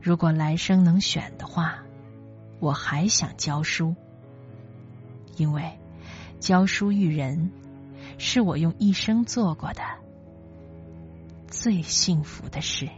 [0.00, 1.84] 如果来生能选的话，
[2.58, 3.94] 我还想教书，
[5.36, 5.78] 因为
[6.40, 7.52] 教书育人
[8.16, 9.82] 是我用一生做过的。
[11.48, 12.88] 最幸福的事。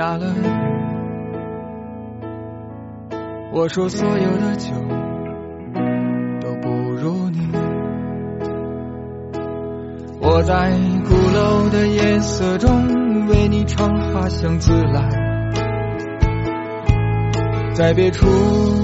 [0.00, 0.40] 下了雨。
[3.52, 4.72] 我说所有的酒
[6.40, 7.46] 都不如你。
[10.18, 10.72] 我在
[11.04, 15.06] 鼓楼的夜色中为你唱花香自来，
[17.74, 18.26] 在别处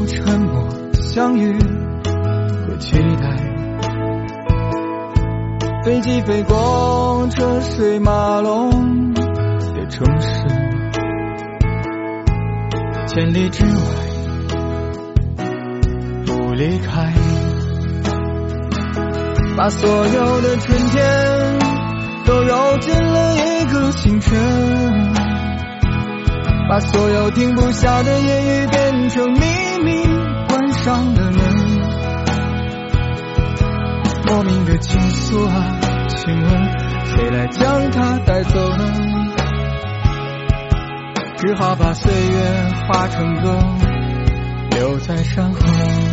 [0.05, 3.35] 沉默相遇和期待。
[5.83, 10.36] 飞机飞过车水马龙的城市，
[13.17, 13.71] 千里之外
[16.27, 17.15] 不离开。
[19.57, 21.59] 把所有的春天
[22.27, 24.39] 都揉进了一个清晨，
[26.69, 29.41] 把所有停不下的言语变成秘
[29.83, 30.07] 密，
[30.47, 31.41] 关上了门。
[34.27, 36.51] 莫名的情愫啊，请问
[37.07, 39.26] 谁来将它带走呢？
[41.39, 42.39] 只好把岁月
[42.89, 43.59] 化成歌，
[44.71, 46.06] 留在山河。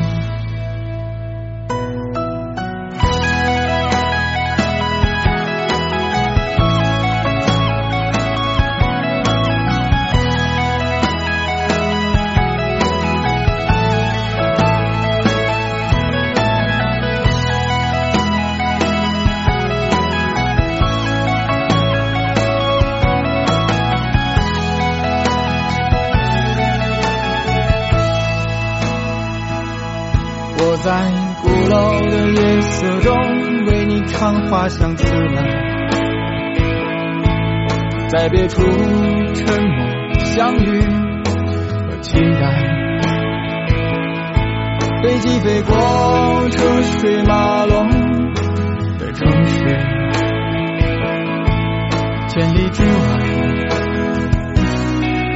[34.49, 35.43] 花香自来，
[38.09, 39.87] 在别处沉默
[40.19, 40.81] 相遇
[41.89, 42.41] 和期待。
[45.01, 47.89] 飞机飞过车水马龙
[48.97, 49.77] 的城市，
[52.29, 52.89] 千里之外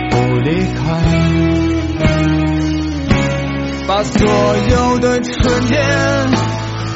[0.10, 0.82] 不离开。
[3.88, 4.20] 把所
[4.70, 5.82] 有的春天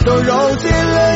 [0.05, 1.15] 都揉进了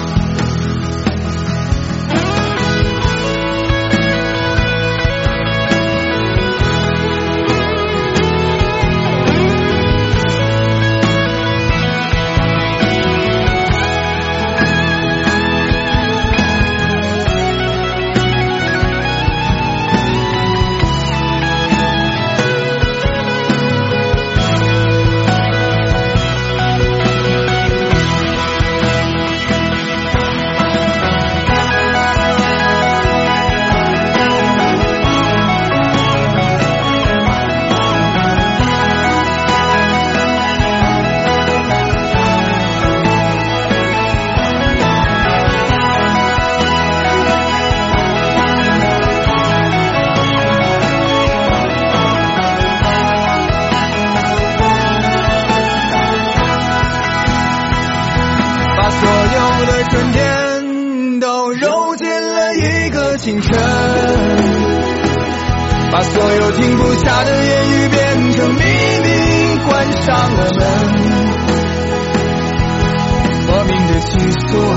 [74.11, 74.75] 莫名的情愫啊，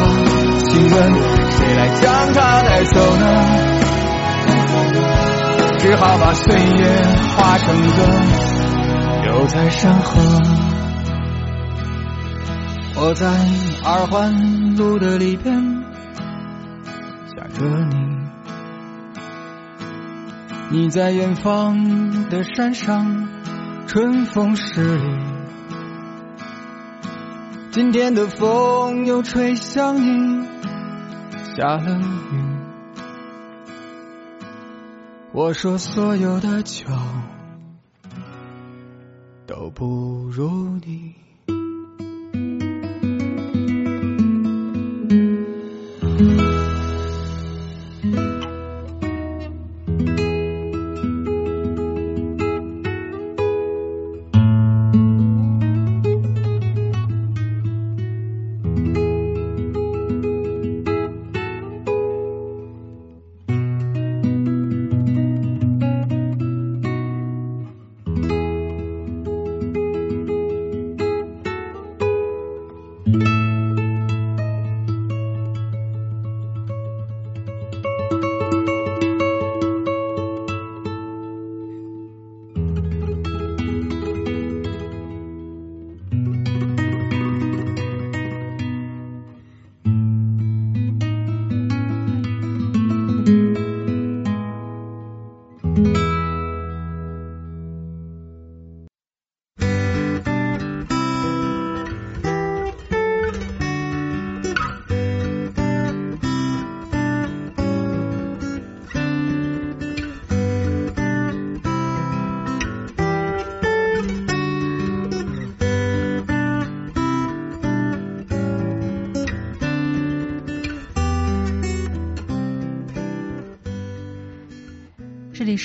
[0.68, 0.94] 请问
[1.50, 3.24] 谁来将它带走呢？
[5.78, 7.02] 只好把岁月
[7.36, 8.06] 化成歌，
[9.24, 10.20] 留在山河。
[12.96, 13.26] 我在
[13.84, 15.82] 二环路的里边
[17.36, 17.96] 想着你，
[20.70, 23.28] 你在远方的山上，
[23.86, 25.23] 春风十里。
[27.74, 30.46] 今天的风又吹向你，
[31.56, 32.40] 下了雨。
[35.32, 36.86] 我说所有的酒
[39.44, 41.23] 都不如你。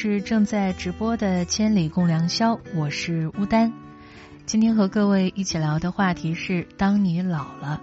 [0.02, 3.74] 是正在直播的《千里共良宵》，我是乌丹。
[4.46, 7.82] 今天和各位一起聊的话题是：当你老了，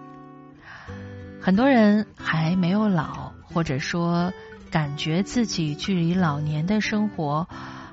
[1.42, 4.32] 很多人还没有老，或者说
[4.70, 7.46] 感觉自己距离老年的生活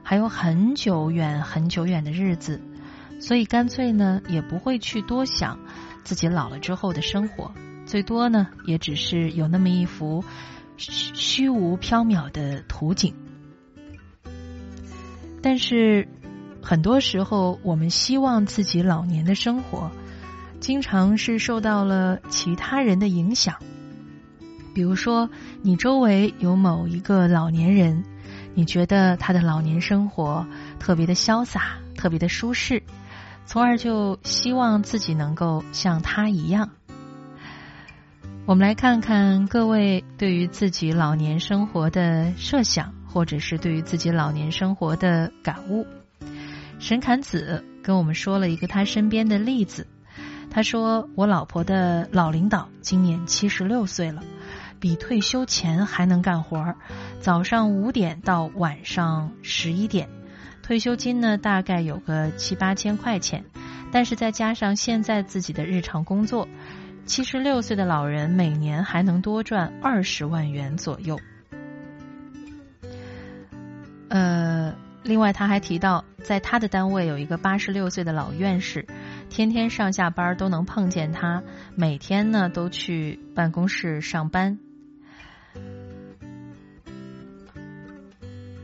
[0.03, 2.61] 还有很久远、很久远的日子，
[3.19, 5.59] 所以干脆呢也不会去多想
[6.05, 7.51] 自己老了之后的生活，
[7.85, 10.23] 最多呢也只是有那么一幅
[10.77, 13.13] 虚无缥缈的图景。
[15.43, 16.07] 但是，
[16.61, 19.91] 很多时候我们希望自己老年的生活，
[20.61, 23.57] 经常是受到了其他人的影响。
[24.73, 25.29] 比如说，
[25.61, 28.05] 你周围有某一个老年人，
[28.55, 30.47] 你觉得他的老年生活
[30.79, 32.81] 特别的潇洒，特别的舒适，
[33.45, 36.69] 从而就希望自己能够像他一样。
[38.45, 42.93] 我们来看看各位对于自己老年生活的设想。
[43.13, 45.85] 或者是对于自己老年生活的感悟，
[46.79, 49.85] 沈侃子跟我们说了一个他身边的例子。
[50.49, 54.23] 他说：“我老婆的老领导今年七十六岁了，
[54.79, 56.75] 比退休前还能干活儿
[57.19, 60.09] 早上五点到晚上十一点，
[60.63, 63.45] 退休金呢大概有个七八千块钱，
[63.91, 66.47] 但是再加上现在自己的日常工作，
[67.05, 71.19] 七十六岁的老人每年还能多赚二十万元左右。”
[74.13, 78.85] 呃，另外他还提到，在他的单位有一个八十六岁的老院士，
[79.31, 81.41] 天天上下班都能碰见他，
[81.73, 84.59] 每天呢都去办公室上班。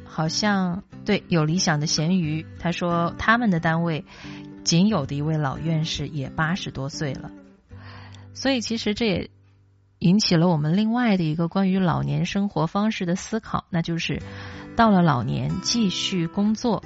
[0.05, 4.05] 好像对有理想的咸鱼，他说他们的单位
[4.63, 7.31] 仅有的一位老院士也八十多岁了，
[8.35, 9.31] 所以其实这也
[9.97, 14.21] 引起了我们另外的一个关于老年生活方式的思考，那就是。
[14.79, 16.81] 到了老年继续工作，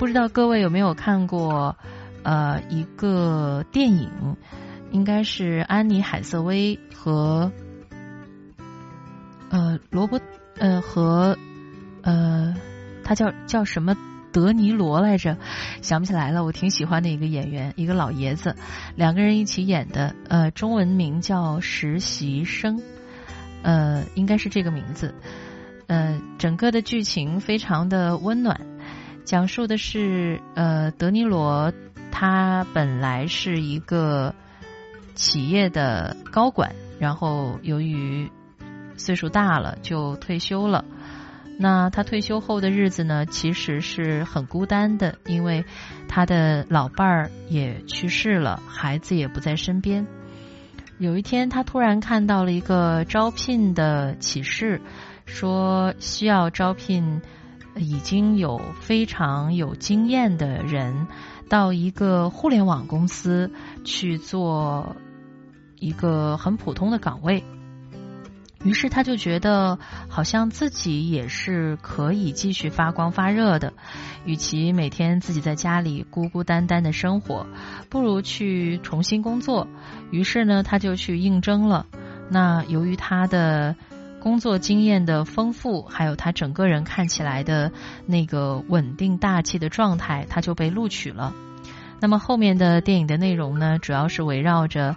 [0.00, 1.76] 不知道各位有没有看过
[2.24, 4.36] 呃一个电影，
[4.90, 7.52] 应该是安妮海瑟薇和
[9.48, 10.20] 呃罗伯
[10.58, 11.38] 呃和
[12.02, 12.56] 呃
[13.04, 13.96] 他叫叫什么
[14.32, 15.38] 德尼罗来着，
[15.82, 16.42] 想不起来了。
[16.42, 18.56] 我挺喜欢的一个演员，一个老爷子，
[18.96, 22.82] 两个人一起演的，呃中文名叫实习生，
[23.62, 25.14] 呃应该是这个名字。
[25.86, 28.60] 呃，整个的剧情非常的温暖，
[29.24, 31.72] 讲述的是呃，德尼罗
[32.10, 34.34] 他本来是一个
[35.14, 38.30] 企业的高管，然后由于
[38.96, 40.84] 岁数大了就退休了。
[41.56, 45.64] 那他退休后的日子呢，其实是很孤单的，因为
[46.08, 50.06] 他的老伴儿也去世了，孩子也不在身边。
[50.98, 54.80] 有一天，他突然看到了一个招聘的启事。
[55.24, 57.20] 说需要招聘
[57.76, 61.06] 已经有非常有经验的人
[61.48, 63.50] 到一个互联网公司
[63.84, 64.96] 去做
[65.78, 67.44] 一个很普通的岗位，
[68.62, 73.74] 于是他就觉得好像自己也是可以继续发光发热的，
[74.24, 77.46] 与其每天自己在家里孤孤单单的生活，
[77.90, 79.68] 不如去重新工作。
[80.10, 81.86] 于是呢，他就去应征了。
[82.30, 83.76] 那由于他的
[84.24, 87.70] 工作经验的丰富，还有他整个人看起来的
[88.06, 91.34] 那个稳定大气的状态，他就被录取了。
[92.00, 94.96] 那么后面的电影的内容呢，主要是围绕着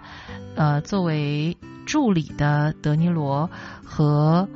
[0.56, 3.50] 呃作为助理的德尼罗
[3.84, 4.48] 和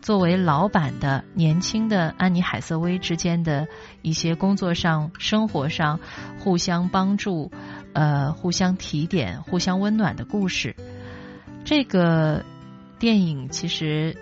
[0.00, 3.68] 作为老板的年轻的安妮海瑟薇之间的
[4.00, 6.00] 一些工作上、生活上
[6.38, 7.50] 互相帮助、
[7.92, 10.74] 呃互相提点、互相温暖的故事。
[11.66, 12.42] 这个。
[13.04, 14.16] 电影其实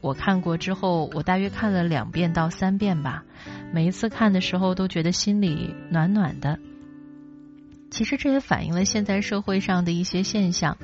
[0.00, 3.22] 我看过之后，我大约看了两遍到三遍吧。
[3.72, 6.58] 每一次看的时候，都觉得心里暖暖的。
[7.92, 10.76] 其实这也反映了现在社会上的一些现象。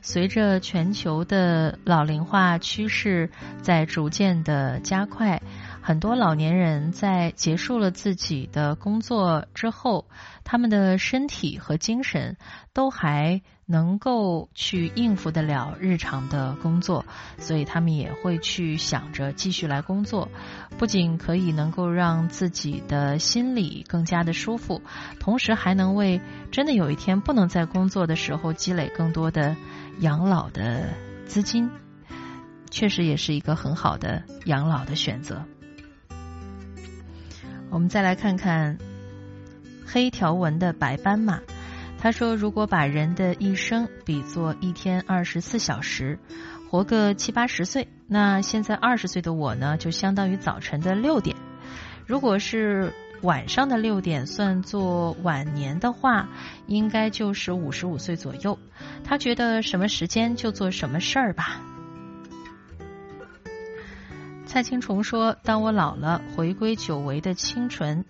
[0.00, 3.28] 随着全球的老龄化趋势
[3.60, 5.42] 在逐渐的加快，
[5.82, 10.06] 很多老年人在结束了自己的工作之后，
[10.44, 12.38] 他们的身体和精神
[12.72, 17.04] 都还能够去应付得了日常的工作，
[17.38, 20.28] 所以他们也会去想着继续来工作，
[20.78, 24.80] 不仅可以能够让自己的心理更加的舒服，
[25.20, 29.56] 同时还能为真的有一天不能在工作的时候积累更多的。
[30.00, 30.90] 养老的
[31.24, 31.70] 资金
[32.70, 35.42] 确实也是一个很好的养老的选择。
[37.70, 38.76] 我们再来看看
[39.86, 41.40] 黑条纹的白斑马，
[41.98, 46.18] 他说：“如果把人的一生比作一天二十四小时，
[46.70, 51.36] 活个七八十岁，那现在二十岁的我呢，就相当于早晨的六点。
[52.06, 52.92] 如果是……”
[53.22, 56.28] 晚上的六点算作晚年的话，
[56.66, 58.58] 应该就是五十五岁左右。
[59.04, 61.62] 他觉得什么时间就做什么事儿吧。
[64.44, 68.04] 蔡青虫说：“当我老了，回归久违的清纯，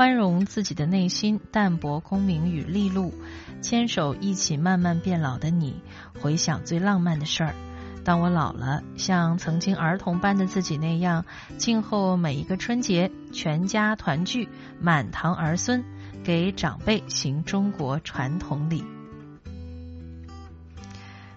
[0.00, 3.12] 宽容自己的内心，淡泊功名与利禄，
[3.60, 5.82] 牵手一起慢慢变老的你，
[6.18, 7.54] 回想最浪漫的事儿。”
[8.02, 11.26] 当我老了，像曾经儿童般的自己那样，
[11.58, 14.48] 静候每一个春节，全家团聚，
[14.80, 15.84] 满堂儿孙，
[16.24, 18.82] 给长辈行中国传统礼。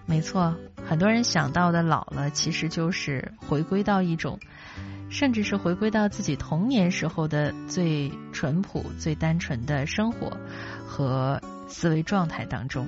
[0.06, 0.54] 没错，
[0.86, 4.38] 很多人想到的老了，其实就是回归到一种，
[5.14, 10.36] 甚至是回归到自己童年时候的最淳朴、最单纯的生活
[10.84, 12.84] 和思维状态当中。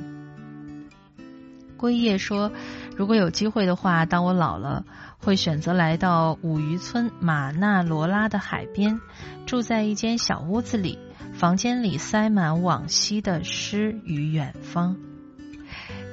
[1.77, 2.51] 归叶说。
[2.97, 4.87] 如果有机会的话，当我老了，
[5.19, 8.99] 会选择来到五渔村马纳罗拉的海边，
[9.47, 10.99] 住在一间小屋子里，
[11.35, 14.97] 房间里塞满往昔的诗与远方。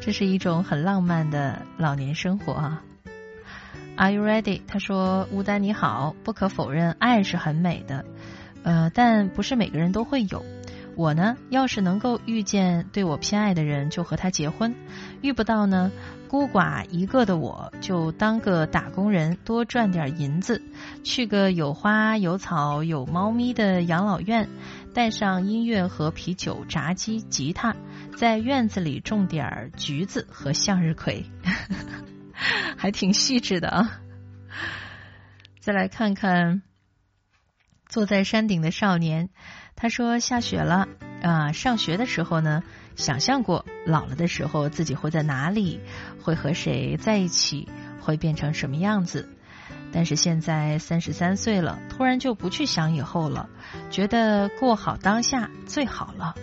[0.01, 2.83] 这是一种很浪漫的老年生活啊
[3.95, 4.61] ！Are you ready？
[4.67, 8.05] 他说：“乌丹你好，不可否认，爱是很美的，
[8.63, 10.43] 呃，但不是每个人都会有。
[10.95, 14.73] 我呢，要是能够遇见对我偏爱的人，就和他结婚；
[15.21, 15.91] 遇不到呢？”
[16.33, 20.63] 孤寡一个的我，就当个打工人，多赚点银子，
[21.03, 24.49] 去个有花有草有猫咪的养老院，
[24.95, 27.75] 带上音乐和啤酒、炸鸡、吉他，
[28.17, 31.23] 在院子里种点橘子和向日葵，
[32.33, 34.01] 还挺细致的啊。
[35.59, 36.61] 再来看看
[37.87, 39.29] 坐在山顶的少年，
[39.75, 40.87] 他说下雪了
[41.21, 42.63] 啊，上学的时候呢。
[42.95, 45.81] 想象过老了的时候自己会在哪里，
[46.21, 47.67] 会和谁在一起，
[47.99, 49.35] 会变成什么样子。
[49.91, 53.49] 但是现在三十三岁了，突然就不去想以后了，
[53.89, 56.35] 觉得过好当下最好了。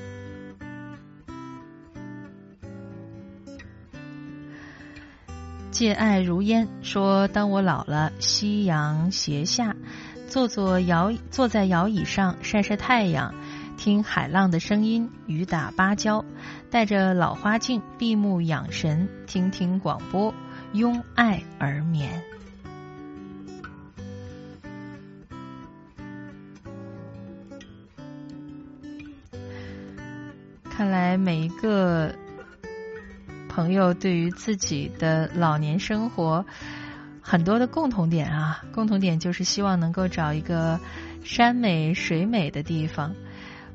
[5.81, 9.75] 借爱如烟说：“当我老了，夕阳斜下，
[10.29, 13.35] 坐坐摇，坐在摇椅上晒晒太阳。”
[13.81, 16.23] 听海浪的声音，雨打芭蕉，
[16.71, 20.35] 戴着老花镜，闭目养神，听听广播，
[20.75, 22.23] 拥爱而眠。
[30.69, 32.15] 看来每一个
[33.51, 36.47] 朋友对于自己的老年生活
[37.21, 40.79] 很多的共同点啊，共同点就是希望能够找一个
[41.25, 43.13] 山美水美的地方。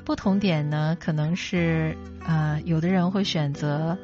[0.06, 3.98] 不同点呢，可能是呃，有的人会选择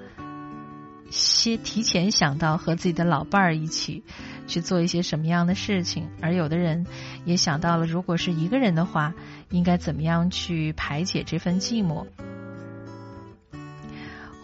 [1.10, 4.04] 先提前想到和自己的老伴儿一起
[4.48, 6.86] 去做一些什么样的事情，而有的人
[7.24, 9.14] 也想到了，如果是一个人的话，
[9.50, 12.06] 应该怎么样去排解这份寂寞。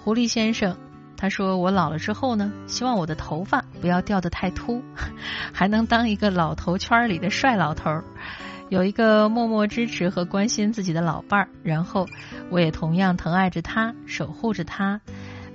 [0.04, 0.78] 狐狸先生
[1.18, 4.82] 他说：“我老了之后呢，希望我的头发不要掉得太秃，
[5.52, 8.02] 还能当一个老头圈里的帅老头。”
[8.70, 12.06] 有一个默默支持和关心自己的老伴儿，然后
[12.50, 15.00] 我也同样疼爱着他，守护着他。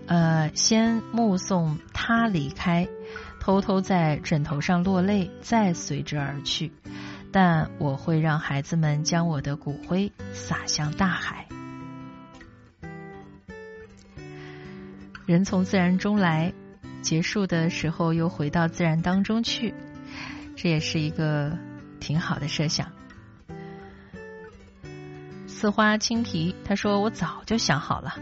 [0.06, 2.88] 呃，先目送他离开，
[3.38, 6.72] 偷偷在枕头上落泪，再随之而去。
[7.30, 11.46] 但我会让孩子们将我的骨灰撒向大海。
[15.27, 16.53] 人从自然中来，
[17.01, 19.73] 结束的时候又回到自然当中去，
[20.57, 21.57] 这也是一个
[22.01, 22.91] 挺好的设想。
[25.47, 28.14] 四花青皮，他说：“我早就想好了，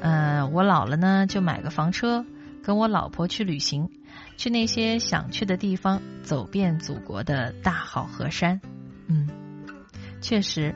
[0.00, 2.24] 嗯，我老了呢，就买个房车，
[2.64, 3.88] 跟我老婆去旅行，
[4.36, 8.60] 去那些想去的地方，走遍祖国的大好河山。”
[9.06, 9.28] 嗯，
[10.20, 10.74] 确实，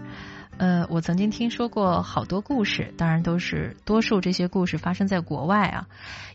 [0.59, 5.87] 呃，我曾经听说过好多故事，当然都是多数这些故事发生在国外啊，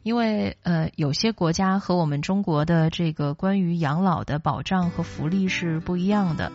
[0.02, 6.54] 因为呃，有些国家和我们中国的这个关于养老的保障和福利是不一样的。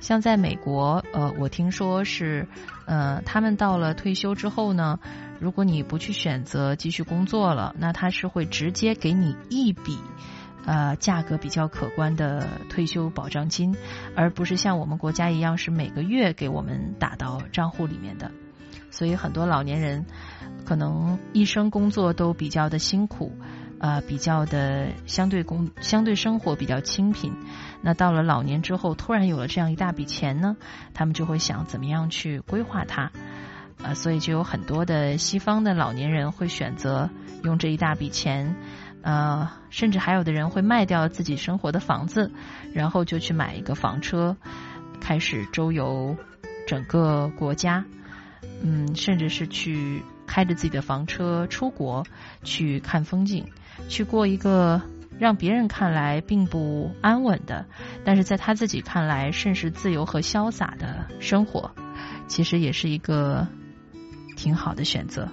[0.00, 2.48] 像在美国，呃，我听说是，
[2.84, 4.98] 呃，他们到了退休之后呢，
[5.38, 9.98] 如果你不去选择继续工作了，那他是会直接给你一笔。
[10.66, 13.76] 呃，价格比较可观的退休保障金，
[14.16, 18.30] 而不是像我们国家一样是每个月给我们打到账户里面的。
[18.90, 20.06] 所以很多老年人
[20.64, 23.32] 可能一生工作都比较的辛苦，
[23.80, 27.34] 呃，比较的相对工相对生活比较清贫。
[27.82, 30.56] 那到了老年之后，突然有了这样一大笔钱呢，
[30.94, 33.10] 他们就会想怎么样去规划它。
[33.82, 37.10] 呃，所以就有很多的西方的老年人会选择
[37.42, 38.54] 用这一大笔钱。
[39.04, 42.32] 呃，甚至还有的人会卖掉自己生活的房子，
[42.72, 44.34] 然后就去买一个房车，
[44.98, 46.16] 开始周游
[46.66, 47.84] 整个国家。
[48.62, 52.06] 嗯，甚至是去开着自己的房车出国
[52.42, 53.44] 去看风景，
[53.88, 54.80] 去过一个
[55.18, 57.66] 让别人看来并不安稳的，
[58.06, 61.70] 但是在他自己看来甚是自由和潇洒的生活，
[62.26, 63.46] 其实也是一个
[64.34, 65.28] 挺好的选择。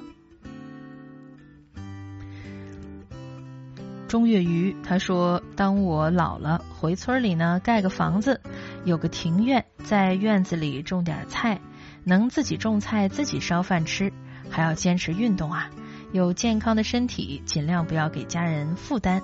[4.12, 8.42] 钟月余他说：“当我老了，回村里呢盖个房子，
[8.84, 11.62] 有个庭院，在院子里种点菜，
[12.04, 14.12] 能自己种菜，自己烧饭吃，
[14.50, 15.70] 还要坚持运动啊！
[16.12, 19.24] 有健康的身体，尽量不要给家人负担。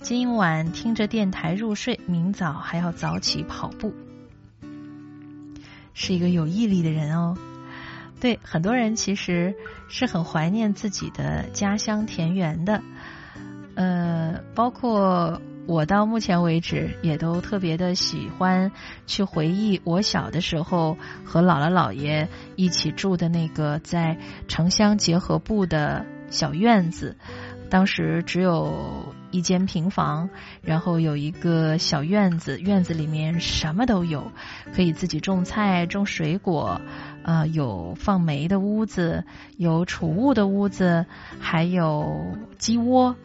[0.00, 3.94] 今晚听着电台入睡，明早还要早起跑步，
[5.94, 7.38] 是一个有毅力的人哦。
[8.18, 9.54] 对很多人其实
[9.88, 12.82] 是很怀念自己的家乡田园的。”
[13.76, 18.72] 呃，包括我到目前为止也都特别的喜欢
[19.06, 24.18] 去回忆我小的时候和姥姥姥爷一起住的那个在
[24.48, 27.16] 城乡结合部的小院子。
[27.68, 30.30] 当时只有一间平房，
[30.62, 34.30] 然后有一个小院子，院子里面什么都有，
[34.72, 36.80] 可以自己种菜、种水果，
[37.24, 39.24] 呃，有放煤的屋子，
[39.56, 41.06] 有储物的屋子，
[41.40, 43.16] 还有鸡窝。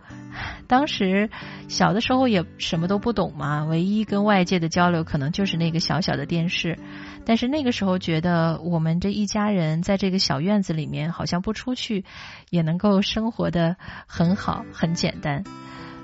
[0.68, 1.30] 当时
[1.68, 6.78] 小的时候也什么都不懂嘛，唯一跟外界的交流可能就是那个小小的电视。
[7.24, 12.04] 但是那个时候觉得我们这一家人在这个小院子里面，好像不出去
[12.50, 13.76] 也能够生活的
[14.08, 15.44] 很好、很简单。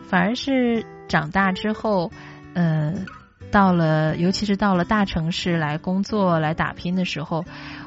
[0.07, 2.11] 反而是长大之后，
[2.53, 2.93] 呃，
[3.51, 7.43] 到了尤其是到了大城市来工作、来打拼的时候，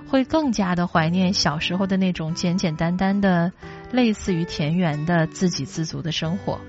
[0.09, 3.53] 会更加的怀念小时候的那种简简单单的。
[3.93, 6.61] 类似于田园的自给自足的生活。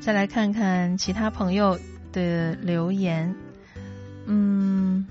[0.00, 1.78] 再来看看其他朋友
[2.12, 3.34] 的留言，
[4.26, 5.04] 嗯，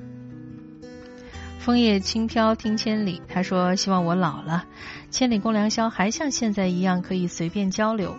[1.60, 4.66] 枫叶轻飘听千里，他说希望我老了，
[5.12, 8.16] 千里共良宵还像现在一样可以随便交流。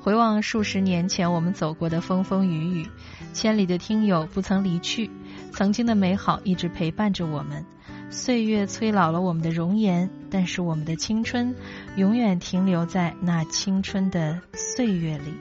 [0.00, 2.88] 回望数十年前我们走过的风风雨雨，
[3.32, 5.10] 千里的听友不曾离去，
[5.52, 7.64] 曾经的美好一直陪伴着我们。
[8.10, 11.54] 岁月催老了我们的容颜，但是我们的青春
[11.96, 15.34] 永远停留在那青春的岁月里。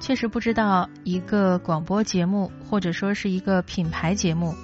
[0.00, 4.54] 确实不知道一个广播节目或者说是一个品牌节目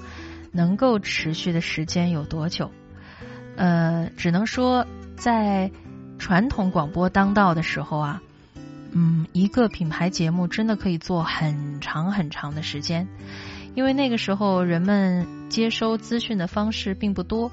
[0.52, 2.70] 能够持续的时间有多久。
[3.56, 4.86] 呃，只能说
[5.16, 5.70] 在
[6.18, 8.22] 传统广播当道的时候啊，
[8.92, 13.08] 嗯，一个品牌节目真的可以做很长很长的时间。
[13.74, 17.52] 因为那个时候人们接收资讯的方式并不多，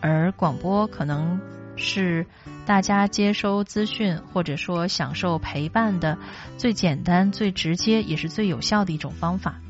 [0.00, 1.40] 而广播可能
[1.76, 2.26] 是
[2.66, 6.18] 大家接收资讯或者说享受陪伴的
[6.58, 9.60] 最简单、最直接也是最有效的一种方法。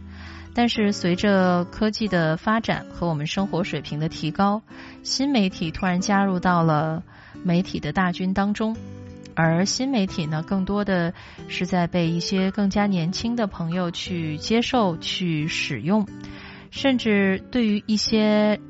[0.54, 4.60] 但是随着科技的发展和我们生活水平的提高，
[5.02, 7.02] 新媒体突然加入到了
[7.42, 8.76] 媒体的大军当中。
[9.34, 11.14] 而新媒体呢，更多的
[11.48, 16.06] 是在被一些更加年轻的朋友去接受、去使用，
[16.70, 18.60] 甚至对于一些，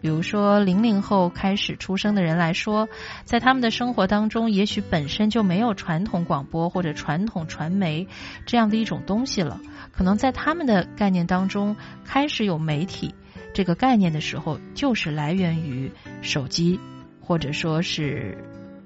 [0.00, 2.88] 比如说零零后开始出生的人来说，
[3.24, 8.06] 在他们的生活当中，也许本身就没有传统广播或者传统传媒
[8.46, 9.60] 这样的一种东西了。
[9.92, 13.14] 可能在他们的概念当中，开始有媒体
[13.54, 16.78] 这个概念的时候，就是来源于手机，
[17.20, 18.36] 或者说是。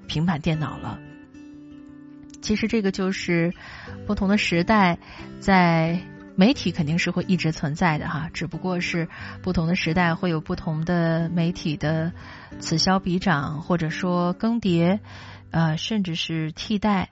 [0.07, 0.99] 平板电脑了，
[2.41, 3.53] 其实这个就是
[4.05, 4.97] 不同的时代，
[5.39, 5.99] 在
[6.35, 9.07] 媒体肯定是会一直存在的哈，只不过是
[9.41, 12.13] 不同的时代会有不同的媒体的
[12.59, 14.99] 此消彼长，或者说更迭，
[15.51, 17.09] 呃，甚至是替代。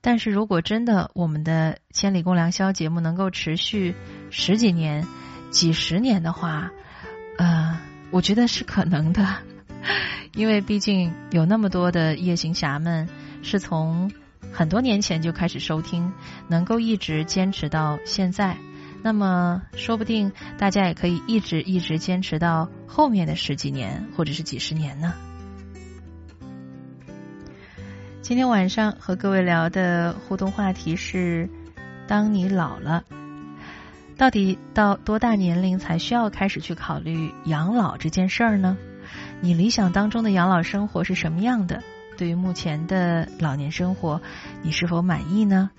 [0.00, 3.94] 但是如果真的我们的千里共良宵节目能够持续
[4.30, 5.06] 十几年、
[5.50, 6.70] 几十年的话，
[7.38, 7.80] 呃，
[8.10, 9.38] 我觉得是可能的，
[10.34, 13.08] 因为毕竟有那么多的夜行侠们
[13.42, 14.10] 是从
[14.52, 16.12] 很多年前就开始收听，
[16.48, 18.56] 能够一直坚持到现在。
[19.02, 25.12] 那么，说不定大家也可以一直一直坚持到后面的十几年，或者是几十年呢。
[28.22, 31.50] 今天晚上和各位聊的互动话题是：
[32.08, 33.04] 当你老了，
[34.16, 38.78] 到底到多大年龄才需要开始去考虑养老这件事儿呢？
[39.44, 41.82] 你理想当中的养老生活是什么样的？
[42.16, 44.18] 对于目前的老年生活，
[44.62, 45.70] 你是否满意呢？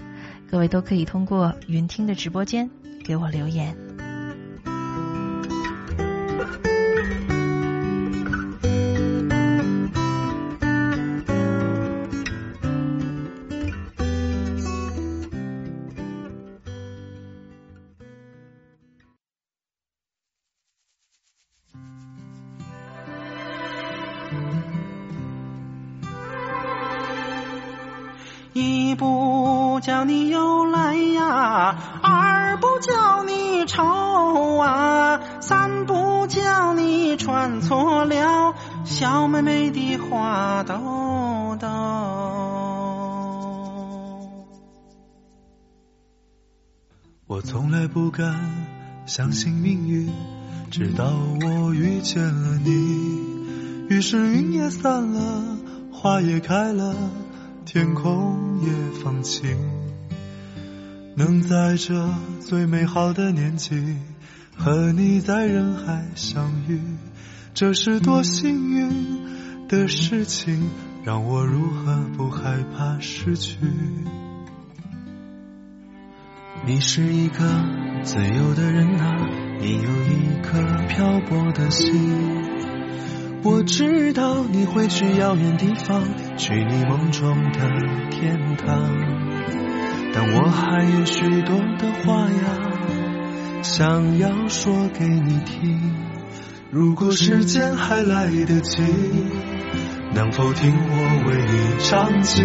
[0.52, 2.70] 各位都可以通过云听的直播间。
[3.04, 3.76] 给我留言。
[38.96, 41.68] 小妹妹的花兜兜。
[47.28, 48.40] 我从来不敢
[49.06, 50.10] 相信命运，
[50.72, 52.72] 直到我遇见了你，
[53.90, 55.58] 于是云也散了，
[55.92, 56.96] 花也开了。
[57.66, 58.72] 天空也
[59.04, 59.58] 放晴，
[61.18, 63.98] 能在这最美好的年纪
[64.56, 66.80] 和你在人海相遇，
[67.56, 70.70] 这是多幸运的事情，
[71.06, 73.56] 让我如何不害怕失去？
[76.66, 77.46] 你是一个
[78.04, 79.30] 自由的人啊，
[79.62, 82.44] 你有一颗漂泊的心。
[83.42, 86.04] 我知道你会去遥远地方，
[86.36, 87.70] 去你梦中的
[88.12, 88.68] 天堂。
[90.14, 96.15] 但我还有许多的话呀，想要说给你听。
[96.76, 98.84] 如果时间还来得及，
[100.14, 102.44] 能否听我为你唱起？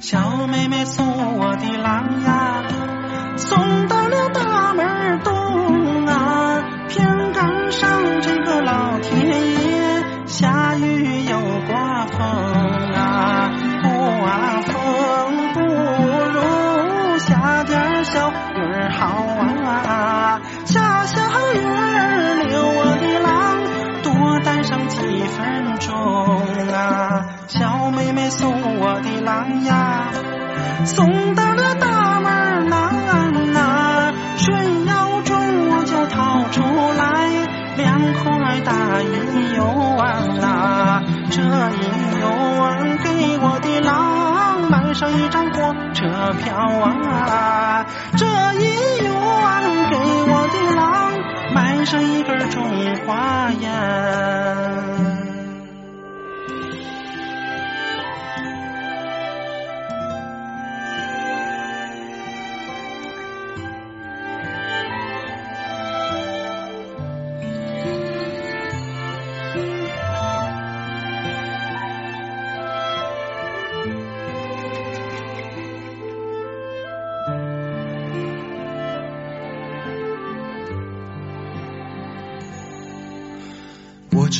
[0.00, 1.06] 小妹妹送
[1.36, 2.64] 我的郎呀，
[3.36, 6.64] 送到了大门东啊。
[6.88, 12.81] 偏赶上这个老天爷下雨又刮风
[25.36, 25.92] 分钟
[26.72, 30.08] 啊，小妹妹送我的郎呀，
[30.84, 32.78] 送到了大门南
[33.56, 34.54] 啊，水
[34.86, 35.36] 要中
[35.70, 36.62] 我就掏出
[36.96, 37.28] 来
[37.76, 39.64] 两块大银油
[39.96, 42.28] 丸啦，这银油
[42.60, 49.96] 丸给我的郎买上一张火车票啊，这银油丸给
[50.30, 51.12] 我的郎
[51.54, 52.62] 买上一根中
[53.06, 55.01] 华烟。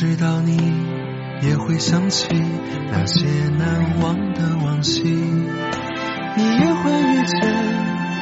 [0.03, 0.57] 知道你
[1.42, 2.26] 也会想起
[2.90, 3.24] 那些
[3.57, 7.55] 难忘的往昔，你也会遇见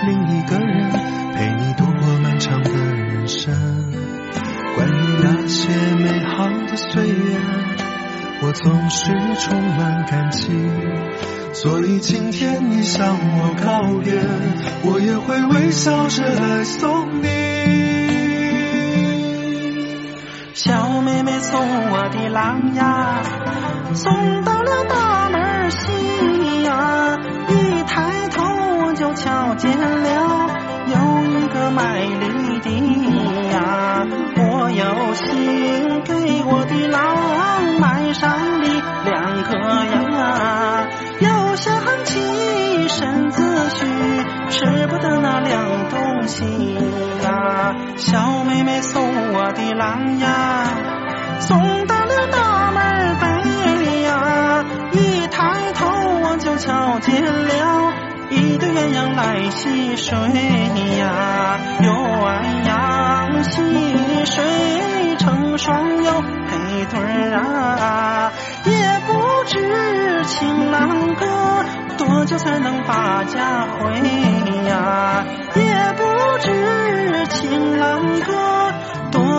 [0.06, 0.90] 另一个人，
[1.32, 3.54] 陪你度过漫长的人生。
[4.76, 7.40] 关于那些美好的岁月，
[8.42, 9.06] 我总是
[9.38, 10.50] 充满感激。
[11.54, 14.20] 所以今天你向我告别，
[14.84, 17.30] 我也会微笑着来送你。
[20.52, 20.99] 小
[21.38, 21.60] 送
[21.90, 23.22] 我的郎呀，
[23.94, 27.18] 送到了大门西呀，
[27.48, 28.44] 一抬头
[28.84, 30.50] 我就瞧见了
[30.86, 32.70] 有一个卖梨的
[33.50, 34.04] 呀，
[34.36, 38.68] 我有心给我的郎买上梨
[39.04, 40.86] 两颗呀，
[41.20, 43.86] 又想起身子虚，
[44.50, 46.74] 吃不得那凉东西
[47.24, 49.02] 呀，小妹妹送
[49.32, 50.99] 我的郎呀。
[51.40, 55.86] 送到了大门北呀，一抬头
[56.22, 57.92] 我就瞧见了
[58.30, 60.16] 一对鸳鸯来戏水
[60.98, 61.86] 呀，鸳
[62.64, 68.30] 鸯戏水成双又配对啊，
[68.66, 71.64] 也不知情郎哥
[71.98, 73.98] 多久才能把家回
[74.68, 75.24] 呀，
[75.56, 78.72] 也不知情郎哥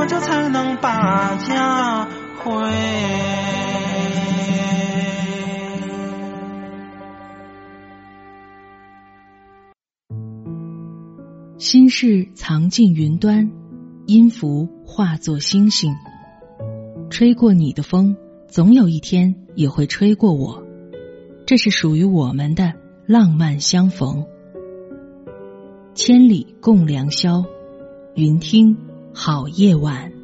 [0.01, 2.05] 多久才能把家
[2.39, 2.51] 回。
[11.59, 13.51] 心事藏进云端，
[14.07, 15.93] 音符化作星星。
[17.11, 18.15] 吹过你的风，
[18.47, 20.63] 总有一天也会吹过我。
[21.45, 22.73] 这是属于我们的
[23.05, 24.25] 浪漫相逢。
[25.93, 27.45] 千里共良宵，
[28.15, 28.75] 云听
[29.13, 30.20] 好夜晚。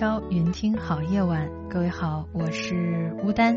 [0.00, 3.54] 宵云听好夜晚，各位好，我是吴丹，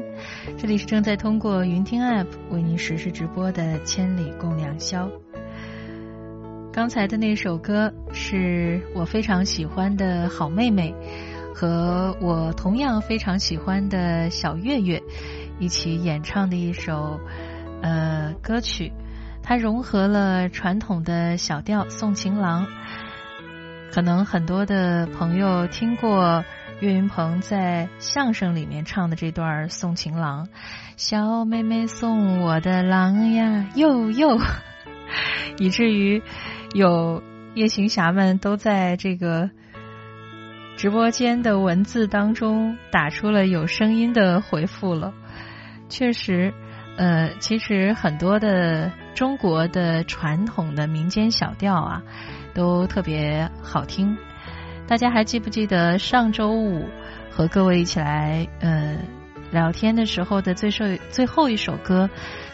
[0.58, 5.08] 这里是正在通过云听 App 为您实时直播的《千里共良宵》。
[6.74, 10.94] 刚才的那首歌是我非常喜欢的好妹妹
[11.56, 15.02] 和我同样非常喜欢的小月月
[15.60, 17.22] 一起演唱的一首
[17.82, 18.92] 呃歌曲，
[19.42, 22.68] 它融合了传统的小调送情郎。
[23.94, 26.44] 可能很多的朋友听过
[26.80, 30.48] 岳云鹏在相声里面唱的这段送情郎，
[30.98, 34.40] 小妹妹送我的郎呀，又又，
[35.60, 36.24] 以至于
[36.74, 37.22] 有
[37.54, 39.52] 夜行侠们都在这个
[40.76, 45.14] 直播间的文字当中打出了有声音的回复了。
[45.88, 46.52] 确实，
[46.98, 52.02] 呃，其实很多的中国的传统的民间小调啊。
[52.54, 54.16] 都特别好听，
[54.88, 56.86] 大家还记不记得上周五
[57.32, 58.98] 和各位一起来呃
[59.52, 62.10] 聊天的时候的最首最后一首歌，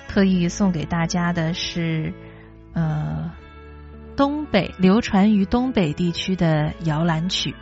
[0.07, 2.13] 特意送给大家的是
[2.73, 3.31] 呃
[4.15, 7.55] 东北流传于东北地区的摇篮曲。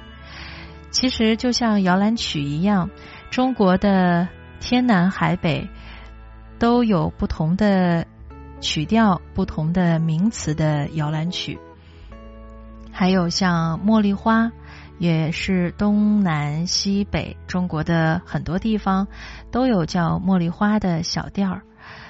[0.89, 2.89] 其实就像摇篮曲一样，
[3.29, 4.27] 中国的
[4.59, 5.67] 天南海北
[6.59, 8.05] 都有不同的
[8.61, 11.59] 曲调、不同的名词的摇篮曲。
[12.99, 14.51] 还有像茉莉花，
[14.97, 19.07] 也是东南西北中国的很多地方
[19.51, 21.61] 都有叫茉莉花的小调儿。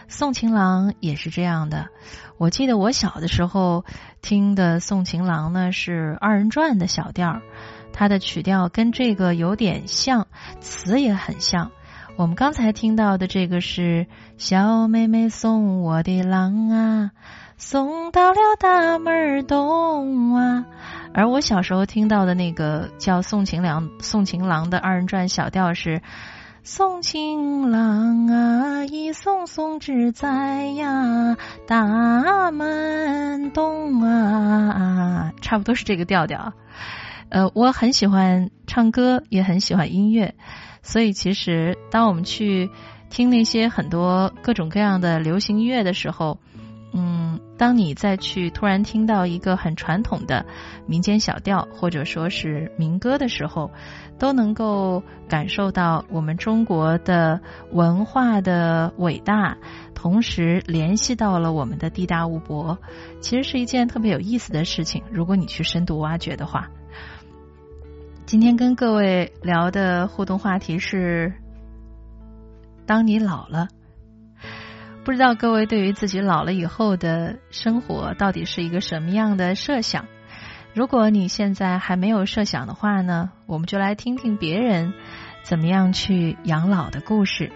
[0.08, 1.90] 送情郎也是这样的。
[2.38, 3.84] 我记得我小的时候
[4.22, 7.42] 听的送情郎呢是二人转的小调儿，
[7.92, 10.28] 它的曲调跟这个有点像，
[10.62, 11.72] 词也很像。
[12.16, 14.08] 我们刚才听到的这个是
[14.38, 17.12] 小妹妹送我的郎啊。
[17.58, 20.66] 送到了大门东啊，
[21.12, 26.04] 而我小时候听到的那个叫送情郎送情郎的二人转小调是
[26.64, 31.36] 送情郎啊，一送送只在呀
[31.66, 36.54] 大门东啊，差不多是这个调调。
[37.30, 40.36] 呃，我很喜欢唱歌，也很喜欢音乐，
[40.84, 42.70] 所以其实当我们去
[43.10, 46.38] 听那些很多各种各样的流行音乐的时候。
[46.94, 50.46] 嗯，当你再去突然听到一个很传统的
[50.86, 53.72] 民间小调，或者说是民歌的时候，
[54.18, 57.42] 都能够感受到我们中国的
[57.72, 59.58] 文化的伟大，
[59.94, 62.80] 同时联系到了我们的地大物博，
[63.20, 65.04] 其实是一件特别有意思的事情。
[65.12, 66.70] 如果你去深度挖掘的话，
[68.26, 71.34] 今天跟各位聊的互动话题是：
[72.86, 73.68] 当你老了。
[75.08, 80.06] 不知道各位对于自己老了以后的生活到底是一个什么样的设想？
[80.74, 84.94] 如果你现在还没有设想的话呢，我们就来听听别人
[85.44, 87.54] 怎么样去养老的故事。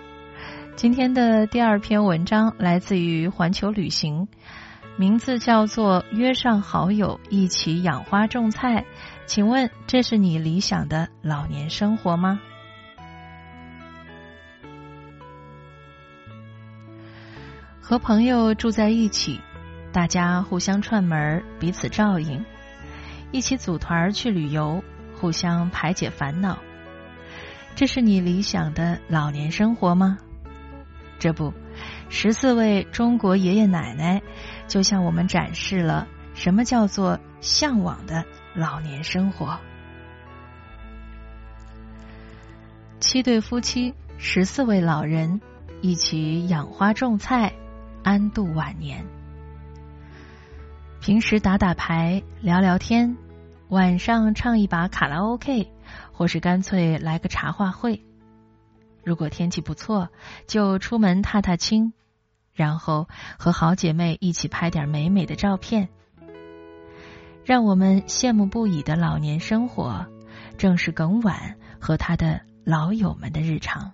[0.77, 4.29] 今天的第二篇文章来自于环球旅行，
[4.95, 8.77] 名字叫做《约上好友一起养花种菜》。
[9.25, 12.39] 请问这是你理想的老年生活吗？
[17.91, 19.41] 和朋友住在一起，
[19.91, 22.45] 大家互相串门，彼此照应，
[23.33, 24.81] 一起组团去旅游，
[25.19, 26.57] 互相排解烦恼。
[27.75, 30.17] 这是你理想的老年生活吗？
[31.19, 31.53] 这不，
[32.07, 34.21] 十四位中国爷爷奶奶
[34.69, 38.23] 就向我们展示了什么叫做向往的
[38.55, 39.59] 老年生活。
[43.01, 45.41] 七对夫妻，十四位老人，
[45.81, 47.53] 一起养花种菜，
[48.03, 49.05] 安度晚年。
[50.99, 53.17] 平时打打牌，聊聊天，
[53.69, 55.71] 晚上唱一把卡拉 OK。
[56.13, 58.05] 或是干脆来个茶话会，
[59.03, 60.09] 如果天气不错，
[60.45, 61.93] 就出门踏踏青，
[62.53, 63.09] 然后
[63.39, 65.89] 和好姐妹一起拍点美美的照片。
[67.43, 70.05] 让我们羡慕不已的老年生活，
[70.59, 73.91] 正是耿婉和他的老友们的日常。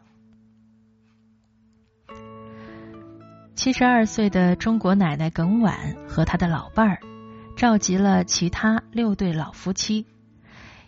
[3.58, 7.00] 七十二岁的中国奶奶耿婉和他的老伴儿，
[7.56, 10.06] 召集了其他六对老夫妻。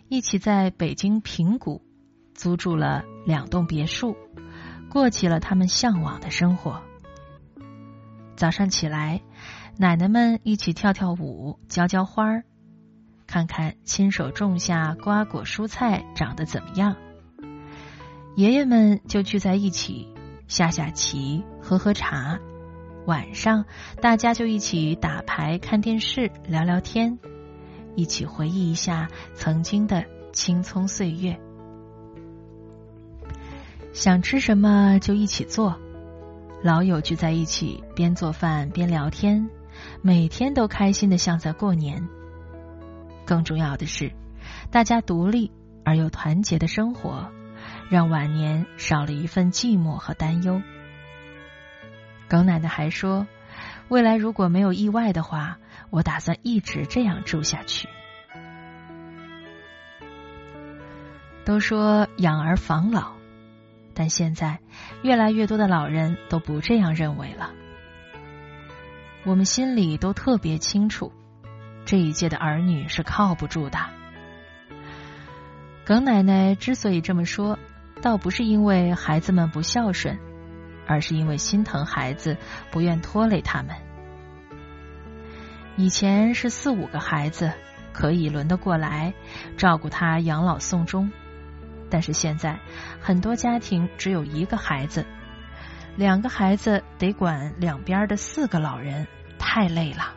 [0.08, 1.82] 一起在北京平谷
[2.32, 4.16] 租住了两栋别墅，
[4.88, 6.80] 过起了他们向往的生活。
[8.36, 9.20] 早上起来，
[9.76, 12.44] 奶奶们一起跳跳舞、浇浇花儿，
[13.26, 16.94] 看看亲手种下瓜果蔬菜长得怎么样。
[18.36, 20.06] 爷爷们就聚在一起
[20.46, 22.38] 下下棋、喝喝茶。
[23.06, 23.64] 晚上，
[24.00, 27.18] 大家就一起打牌、看电视、聊聊天。
[27.96, 31.38] 一起回忆一下曾经的青葱岁月，
[33.92, 35.76] 想吃什么就一起做。
[36.62, 39.50] 老友聚在一起，边做饭边聊天，
[40.02, 42.06] 每天都开心的像在过年。
[43.24, 44.12] 更重要的是，
[44.70, 45.50] 大家独立
[45.84, 47.32] 而又团结的生活，
[47.88, 50.62] 让晚年少了一份寂寞和担忧。
[52.30, 53.26] 耿奶奶还说，
[53.88, 55.58] 未来如果没有意外的话。
[55.90, 57.88] 我打算一直这样住下去。
[61.44, 63.14] 都说养儿防老，
[63.92, 64.60] 但现在
[65.02, 67.50] 越来越多的老人都不这样认为了。
[69.24, 71.12] 我们心里都特别清楚，
[71.84, 73.80] 这一届的儿女是靠不住的。
[75.84, 77.58] 耿奶奶之所以这么说，
[78.00, 80.20] 倒不是因为孩子们不孝顺，
[80.90, 82.36] 而是因为心疼孩子，
[82.72, 83.76] 不愿拖累他们。
[85.76, 87.52] 以前是四五个孩子
[87.92, 89.14] 可以轮得过来
[89.56, 91.12] 照顾他养老送终，
[91.88, 92.58] 但是现在
[93.00, 95.06] 很多家庭只有一个孩子，
[95.94, 99.06] 两个孩子得管两边的四个老人，
[99.38, 100.16] 太累了。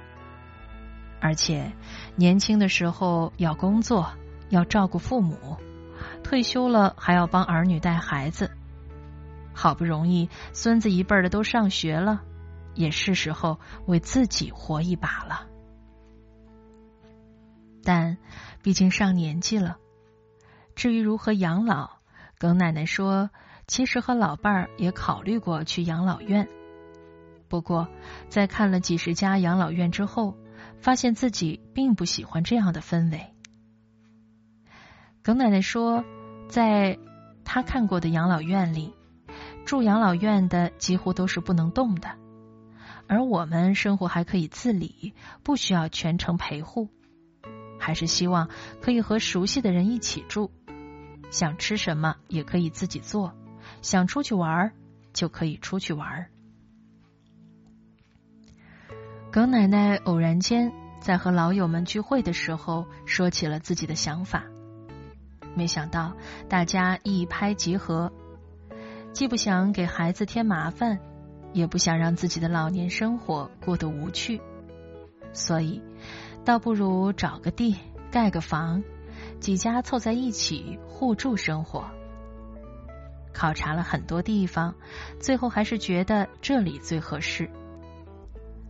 [1.21, 1.71] 而且
[2.15, 4.11] 年轻的时候要工作，
[4.49, 5.55] 要照顾父母，
[6.23, 8.49] 退休了还要帮儿女带孩子，
[9.53, 12.23] 好不容易孙子一辈的都上学了，
[12.73, 15.47] 也是时候为自己活一把了。
[17.83, 18.17] 但
[18.61, 19.77] 毕竟上年纪了，
[20.75, 21.97] 至于如何养老，
[22.37, 23.29] 耿奶奶说，
[23.67, 26.47] 其实和老伴儿也考虑过去养老院。
[27.49, 27.87] 不过，
[28.29, 30.35] 在看了几十家养老院之后，
[30.79, 33.33] 发现自己并不喜欢这样的氛围。
[35.21, 36.03] 耿奶奶说，
[36.49, 36.97] 在
[37.45, 38.95] 她看过的养老院里，
[39.65, 42.09] 住养老院的几乎都是不能动的，
[43.07, 45.13] 而我们生活还可以自理，
[45.43, 46.89] 不需要全程陪护。
[47.79, 48.49] 还是希望
[48.81, 50.51] 可以和熟悉的人一起住，
[51.31, 53.33] 想吃什么也可以自己做，
[53.81, 54.71] 想出去玩
[55.11, 56.27] 就可以出去玩。
[59.31, 60.71] 耿奶奶偶然间
[61.01, 64.45] 在和老友们聚会的时候说起了自己的想法，
[65.55, 66.15] 没想到
[66.47, 68.13] 大家一拍即合，
[69.13, 70.99] 既不想给孩子添麻烦，
[71.53, 74.41] 也不想让自己的老年生活过得无趣，
[75.31, 75.81] 所以。
[76.45, 77.77] 倒不如找个地
[78.11, 78.83] 盖个房，
[79.39, 81.89] 几家凑在一起互助生活。
[83.33, 84.75] 考察了很多地方，
[85.21, 87.49] 最后还是觉得这里最合适。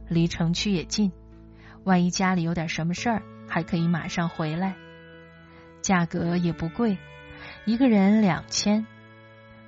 [0.07, 1.11] 离城区也近，
[1.83, 4.75] 万一家里有点什么事儿，还可以马上回来。
[5.81, 6.99] 价格也不贵，
[7.65, 8.85] 一个人两千，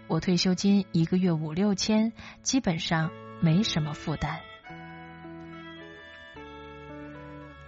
[0.08, 2.14] 我退休金一个月五六千，
[2.44, 3.10] 基本上
[3.40, 4.40] 没什么负担。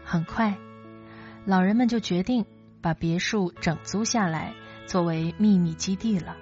[0.03, 0.57] 很快，
[1.45, 2.45] 老人们就决定
[2.81, 4.53] 把别墅整租下来，
[4.85, 6.37] 作为秘密基地了。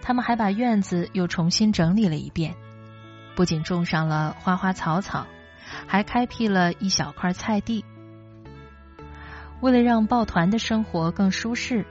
[0.00, 2.56] 他们还把院子又重新整理了一遍，
[3.36, 5.26] 不仅种上了花花草草，
[5.86, 7.84] 还开辟了一小块菜地。
[9.60, 11.86] 为了让抱团的生活更舒适，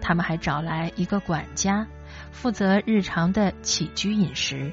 [0.00, 1.86] 他们还找来一个管家，
[2.36, 4.70] 负责日常的起居饮食。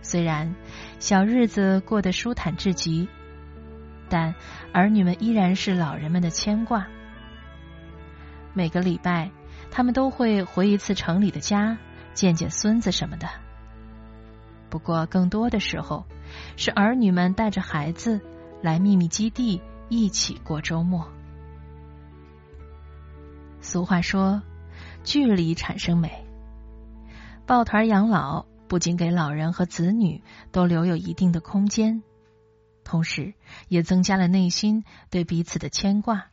[0.00, 0.54] 虽然
[0.98, 3.06] 小日子过得舒坦至极，
[4.08, 4.34] 但
[4.72, 6.86] 儿女们依然是老人们的牵挂。
[8.54, 9.30] 每个礼拜，
[9.70, 11.76] 他们都会回一次城里的家，
[12.14, 13.28] 见见孙子什么的。
[14.70, 16.06] 不过，更多的时候，
[16.56, 18.20] 是儿女们带着孩子
[18.62, 21.06] 来秘密基地一起过周末。
[23.60, 24.42] 俗话说
[25.04, 26.26] ：“距离产生美。”
[27.46, 32.02] 抱团养老不仅给老人和子女都留有一定的空间，
[32.82, 33.34] 同时
[33.68, 36.26] 也增加了内心对彼此的牵挂。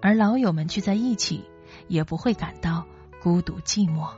[0.00, 1.44] 而老友们聚在一起，
[1.86, 2.86] 也不会感到
[3.22, 4.08] 孤独寂寞。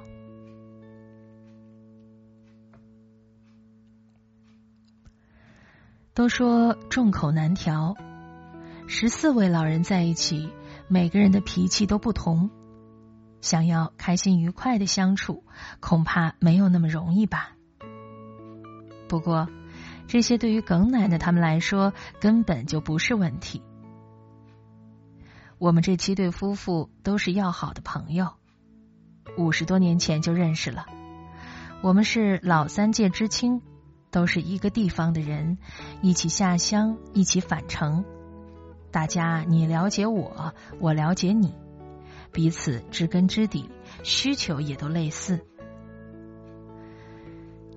[6.15, 7.95] 都说众口难调，
[8.87, 10.49] 十四位老人在一起，
[10.89, 12.51] 每个人的脾气都不同。
[13.47, 15.45] 想要开心愉快的相处，
[15.79, 17.53] 恐怕没有那么容易吧。
[19.09, 19.49] 不过，
[20.09, 23.63] 这些对于耿奶奶他们来说根本就不是问题。
[25.59, 28.33] 我们这七对夫妇都是要好的朋友，
[29.39, 30.87] 五十多年前就认识了。
[31.83, 33.63] 我们是老三届知青，
[34.11, 35.57] 都是一个地方的人，
[36.03, 38.05] 一起下乡，一起返程。
[38.91, 41.55] 大家你了解我，我了解你。
[42.37, 43.71] 彼此知根知底，
[44.03, 45.41] 需求也都类似。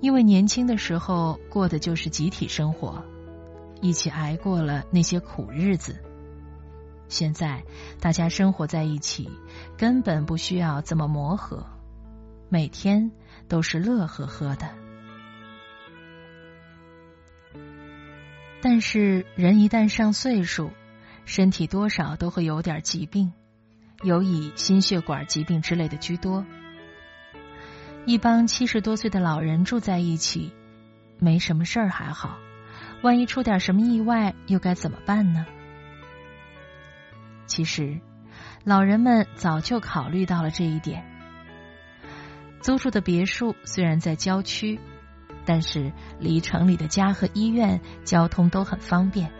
[0.02, 3.06] 因为年轻的时候过的就是集体生活，
[3.80, 6.03] 一起挨过了那些苦日子。
[7.07, 7.64] 现在
[8.02, 9.30] 大家生活在一起，
[9.77, 11.65] 根本不需要怎么磨合，
[12.49, 13.11] 每天
[13.48, 14.76] 都是乐呵呵的。
[18.61, 20.72] 但是人一旦上岁数，
[21.23, 23.31] 身体多少都会有点疾病。
[24.02, 26.46] 有以心血管疾病之类的居多。
[28.06, 30.54] 一帮七十多岁的老人住在一起，
[31.20, 32.38] 没什么事儿还好，
[33.02, 35.46] 万一出点什么意外，又该怎么办呢？
[37.46, 38.00] 其实，
[38.64, 41.06] 老人们早就考虑到了这一点。
[42.62, 44.80] 租住的别墅虽然在郊区，
[45.46, 49.32] 但是离城里的家和医院交通都很方便。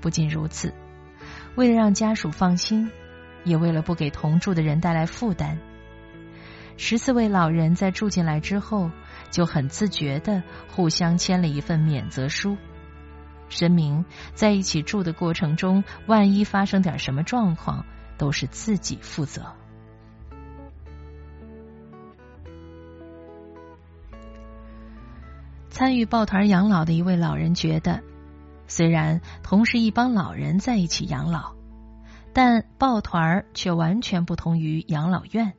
[0.00, 0.72] 不仅如此，
[1.54, 2.90] 为了让家属放心。
[3.46, 5.56] 也为了不给同住的人带来负担，
[6.76, 8.90] 十四位老人在住进来之后，
[9.30, 12.56] 就很自觉的互相签了一份免责书，
[13.48, 14.04] 声明
[14.34, 17.86] 在一起住的过程中，万一发生点什么状况，
[18.18, 19.54] 都是自己负责。
[25.70, 28.02] 参与抱团养老的一位老人觉得，
[28.66, 31.55] 虽然同是一帮老人在一起养老。
[32.36, 35.54] 但抱团儿却完全不同于养老院，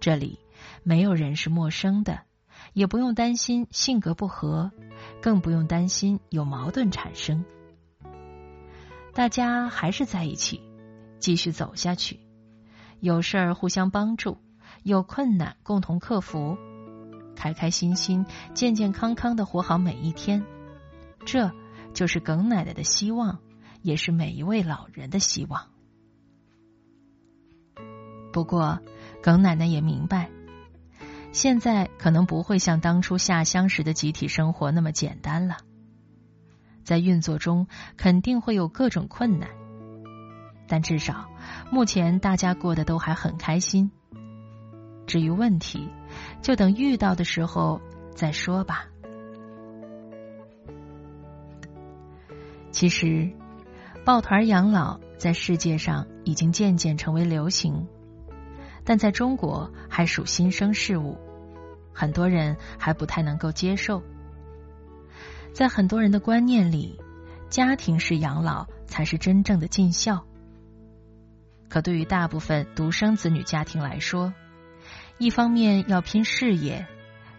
[0.00, 0.40] 这里
[0.82, 2.22] 没有人是陌生的，
[2.72, 4.72] 也不用担心性格不合，
[5.22, 7.44] 更不用担心有矛盾产生。
[9.14, 10.60] 大家还是在一起，
[11.20, 12.18] 继续走下去，
[12.98, 14.38] 有事儿互相帮助，
[14.82, 16.58] 有困难共同克服，
[17.36, 20.44] 开开心心、健健康康的活好每一天。
[21.24, 21.52] 这
[21.94, 23.38] 就是耿奶奶的希望。
[23.82, 25.68] 也是每一位老人的希望。
[28.32, 28.80] 不过，
[29.22, 30.30] 耿奶奶也明白，
[31.32, 35.56] 现在可能不会像当初下乡时的集体生活那么简单了。
[36.84, 39.48] 在运作中肯定会有各种困难，
[40.68, 41.28] 但至少
[41.70, 43.90] 目前大家过得都还很开心。
[45.06, 45.88] 至于问题，
[46.42, 47.80] 就等遇到的时候
[48.14, 48.86] 再说吧。
[52.70, 53.32] 其实。
[54.08, 57.86] 抱团养老在世界上已经渐渐成为流行，
[58.82, 61.18] 但在中国还属新生事物，
[61.92, 64.02] 很多人还不太能够接受。
[65.52, 66.98] 在很多人的观念里，
[67.50, 70.24] 家庭式养老才是真正的尽孝。
[71.68, 74.32] 可对于大部分独生子女家庭来说，
[75.18, 76.86] 一方面要拼事业，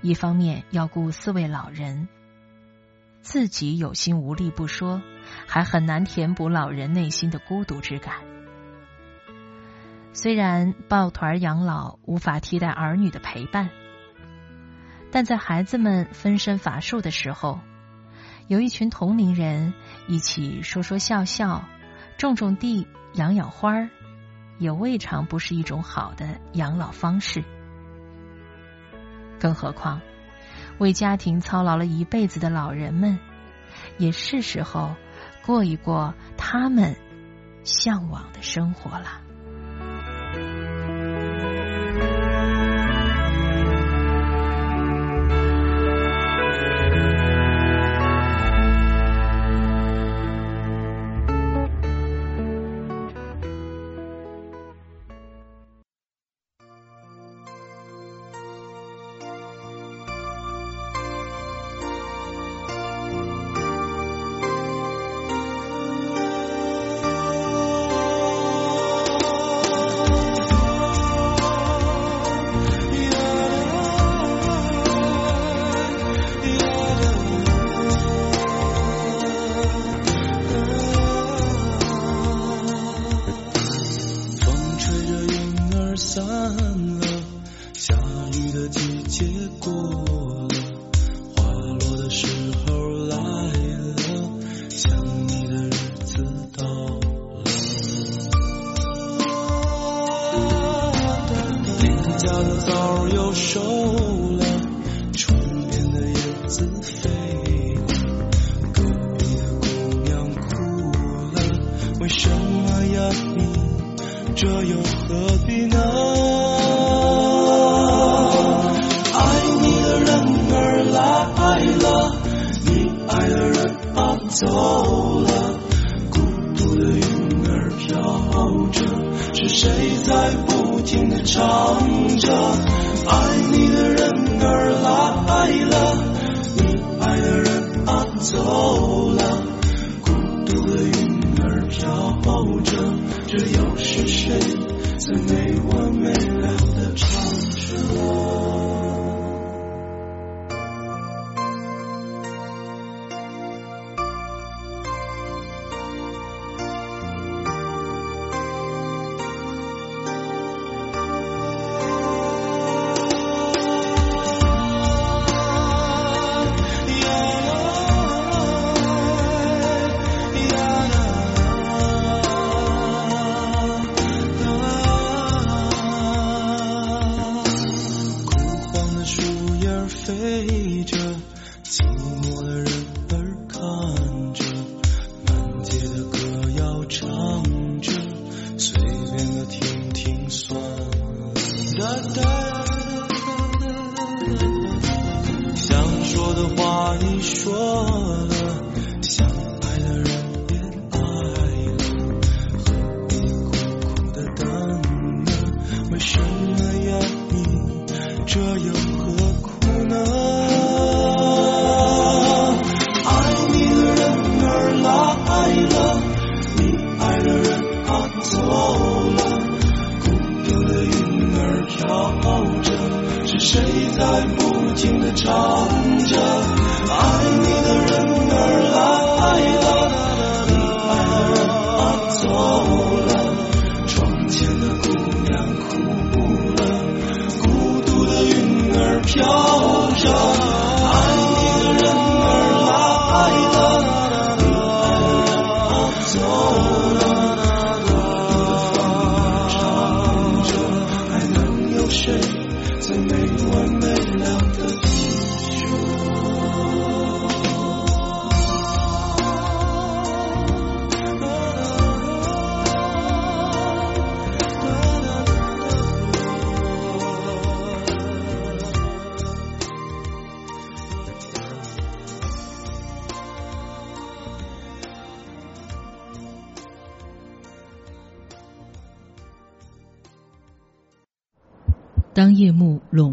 [0.03, 2.07] 一方面要顾四位老人。
[3.21, 5.01] 自己有心无力不说，
[5.47, 8.15] 还很难填补老人内心的孤独之感。
[10.14, 13.69] 虽然抱团养老无法替代儿女的陪伴，
[15.11, 17.60] 但在孩子们分身乏术的时候，
[18.47, 19.73] 有一群同龄人
[20.07, 21.64] 一起说说笑笑，
[22.18, 23.89] 种种地，养养花，
[24.57, 27.43] 也未尝不是一种好的养老方式。
[29.39, 30.01] 更何况。
[30.80, 33.19] 为家庭操劳了一辈子的老人们，
[33.97, 34.95] 也是时候
[35.49, 36.95] 过一过他们
[37.63, 39.19] 向往的生活了。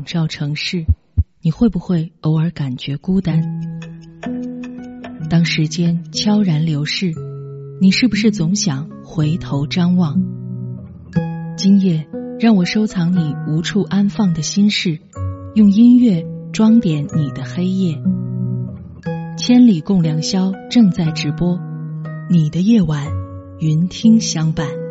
[0.07, 0.85] 幕笼罩城市，
[1.43, 3.43] 你会不会偶尔感觉孤单？
[5.29, 7.13] 当时间悄然流逝，
[7.81, 10.23] 你是不是总想回头张望？
[11.57, 12.07] 今夜，
[12.39, 15.01] 让我收藏你无处安放的心事，
[15.57, 18.01] 用音乐装点你的黑夜。
[19.37, 21.59] 千里共良宵正在直播，
[22.31, 23.09] 你的夜晚，
[23.59, 24.86] 云听相伴。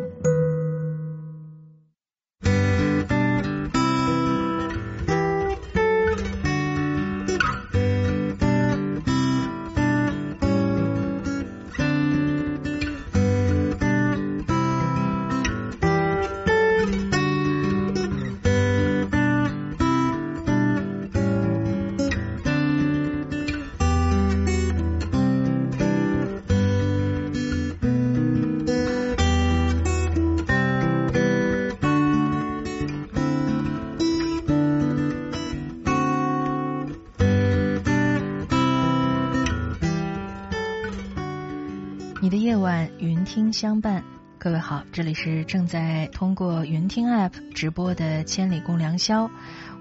[43.56, 44.04] 相伴。
[44.36, 49.24] 各位好，这里是正在通过云听 App 直播的《千里共良宵》，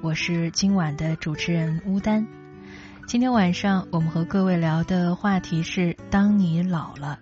[0.01, 2.25] 我是今晚的主持人乌丹。
[3.05, 7.19] 今天晚上我们和各位聊的话题是：当你老了。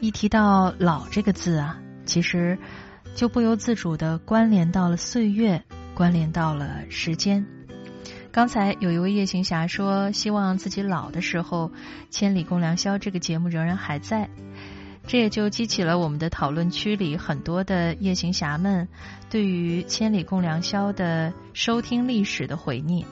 [0.00, 2.58] 一提到“老”这个字啊，其实
[3.14, 5.62] 就不由自主的关联到了岁月，
[5.94, 7.44] 关联到了时间。
[8.32, 11.68] 刚才有一位夜行侠说，希望自己老的时候，
[12.08, 14.30] 《千里共良宵》这个节目仍然还在。
[15.06, 18.88] 这也就激起了我们的讨论区里很多的夜行侠们
[19.30, 23.04] 对于《千里共良宵》的收听历史的回忆。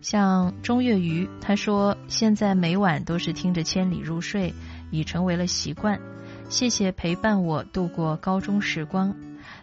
[0.00, 4.54] 像钟月鱼，他说现在每晚都是听着《千里》入睡，
[4.90, 6.00] 已成为了习惯。
[6.48, 9.14] 谢谢陪伴我度过高中时光。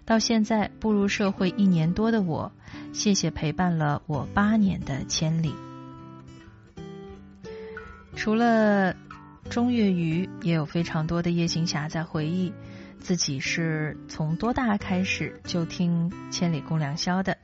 [0.05, 2.51] 到现在步入社会一年多的我，
[2.93, 5.53] 谢谢陪伴了我八年的千里。
[8.15, 8.95] 除了
[9.49, 12.53] 中月余，也有非常多的夜行侠在回忆
[12.99, 17.37] 自己是从多大开始就听《千里共良宵》的。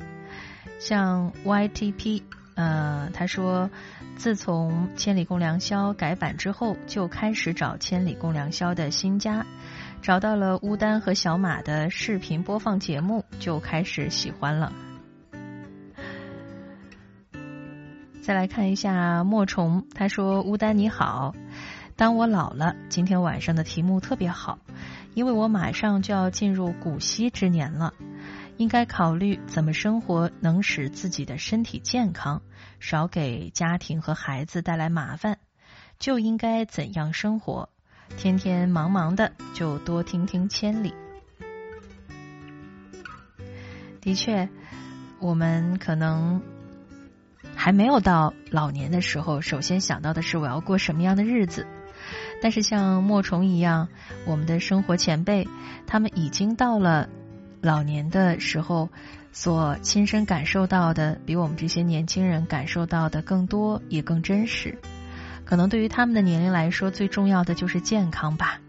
[0.80, 2.22] 像 YTP，
[2.56, 3.70] 呃，他说
[4.16, 9.46] 自从《千里共良宵》改版之后，就开始找《千里共良宵》的新家，
[10.02, 14.74] 找到了乌丹和小马的视频播放节目，就开始喜欢了。
[18.22, 21.36] 再来看一下莫虫，他说：“乌丹你好，
[21.96, 24.58] 当我老了，今天晚上的题目特别好，
[25.14, 27.94] 因为我马上就要进入古稀之年了，
[28.58, 32.42] 应该考虑怎么生活能使自己的身体健康，
[32.80, 35.38] 少给家庭和孩子带来麻烦，
[36.00, 37.70] 就应该怎样生活？
[38.18, 40.94] 天天忙忙的，就多听听千里。
[44.02, 44.50] 的确，
[45.20, 46.42] 我们可能。”
[47.56, 51.66] 还没有到老年的时候，首先想到的是我要过什么样的日子。
[52.44, 53.88] 但是像莫虫一样，
[54.26, 55.48] 我们的生活前辈，
[55.88, 57.08] 他们已经到了
[57.62, 58.90] 老年的时候，
[59.32, 64.78] 所亲身感受到的，比我们这些年轻人感受到的更多，也更真实。
[65.46, 68.60] 可能对于他们的年龄来说，最重要的就是健康吧。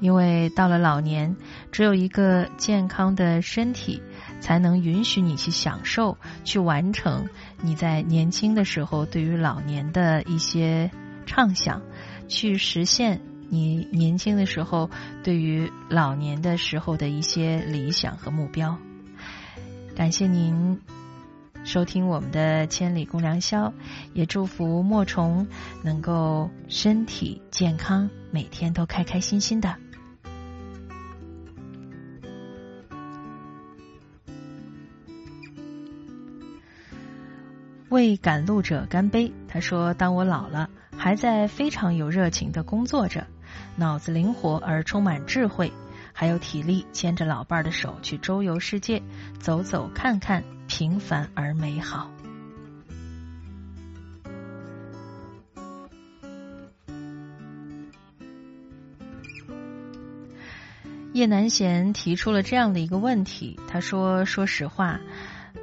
[0.00, 1.36] 因为到了老年，
[1.70, 4.02] 只有一个健康的身体。
[4.40, 7.28] 才能允许你去享受、去完成
[7.60, 10.90] 你在年轻的时候对于老年的一些
[11.26, 11.82] 畅想，
[12.30, 13.20] 去实现
[13.50, 14.88] 你年轻的时候
[15.22, 18.78] 对于老年的时候的一些理想和目标。
[19.96, 20.80] 感谢您
[21.64, 23.66] 收听我们的《千里共良宵》，
[24.14, 25.46] 也祝福莫虫
[25.82, 29.76] 能够身体健康，每天都开开心心的。
[37.90, 39.30] 为赶路者干杯。
[39.48, 43.26] 他说：“当我老了，还在非常有热情的工作着，
[43.76, 45.72] 脑子灵活而充满智慧，
[46.12, 49.02] 还有体力牵着老伴儿的手去周游世界，
[49.38, 52.10] 走走看看，平凡而美好。”
[61.12, 65.00] 叶南贤提出了这样的一个问题：“他说，说实话。”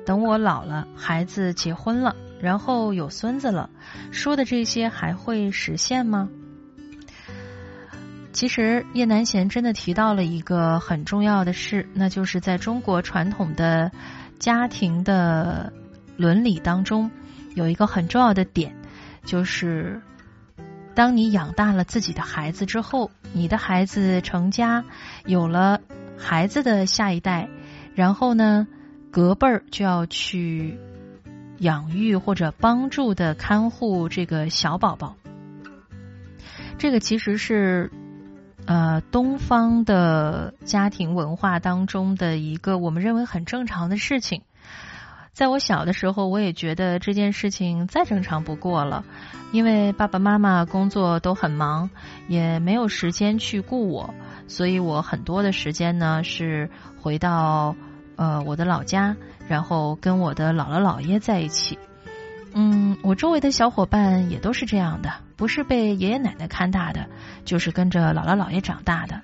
[0.06, 3.70] 等我老了，孩子结婚了，然后有孙子了，
[4.12, 6.30] 说的这些还会实现吗？
[8.32, 13.92] 其实叶南贤真的提到了一个很重要的事，那就是在中国传统的
[14.38, 15.74] 家庭的
[16.16, 17.10] 伦理当中，
[17.56, 18.76] 有一个很重要的点，
[19.26, 20.02] 就是
[20.94, 24.84] 当你养大了自己的孩子之后，你的孩子成家，
[25.26, 25.82] 有了
[26.18, 27.50] 孩子的下一代，
[27.96, 28.68] 然后呢？
[29.10, 30.78] 隔辈儿就要去
[31.60, 35.16] 养育或者帮助的看护这个小宝宝，
[36.78, 37.92] 这个其实是
[38.66, 44.44] 呃东方的家庭文化当中的一个我们认为很正常的事情。
[45.34, 49.06] 在我小的时候，我也觉得这件事情再正常不过了，
[49.52, 51.90] 因为爸爸妈妈工作都很忙，
[52.28, 54.14] 也没有时间去顾我，
[54.48, 56.70] 所以我很多的时间呢是
[57.02, 57.76] 回到。
[58.18, 59.16] 呃，我的老家，
[59.48, 61.80] 然后跟我的姥姥姥爷在一起。
[62.54, 67.08] 嗯，我周围的小伙伴也都是这样的，不是被爷爷奶奶看大的，
[67.46, 69.22] 就是跟着姥姥姥爷长大的。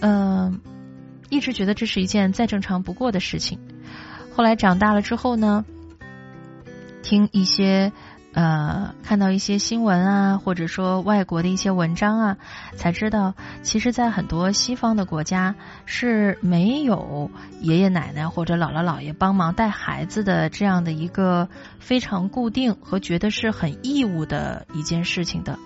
[0.00, 0.60] 嗯，
[1.30, 3.58] 一直觉得这是一件再正常不过的事情。
[4.34, 5.64] 后来长大了之后呢，
[7.02, 7.92] 听一些。
[8.32, 12.36] 呃，看到一些新闻啊，或者说外国的一些文章啊，
[12.76, 17.28] 才知道，其实，在很多西方的国家是没有
[17.60, 21.48] 爷爷奶奶或者姥姥姥爷帮忙带孩子的这样的一个
[21.80, 25.58] 非常固定和觉得是很义务的一件事情的。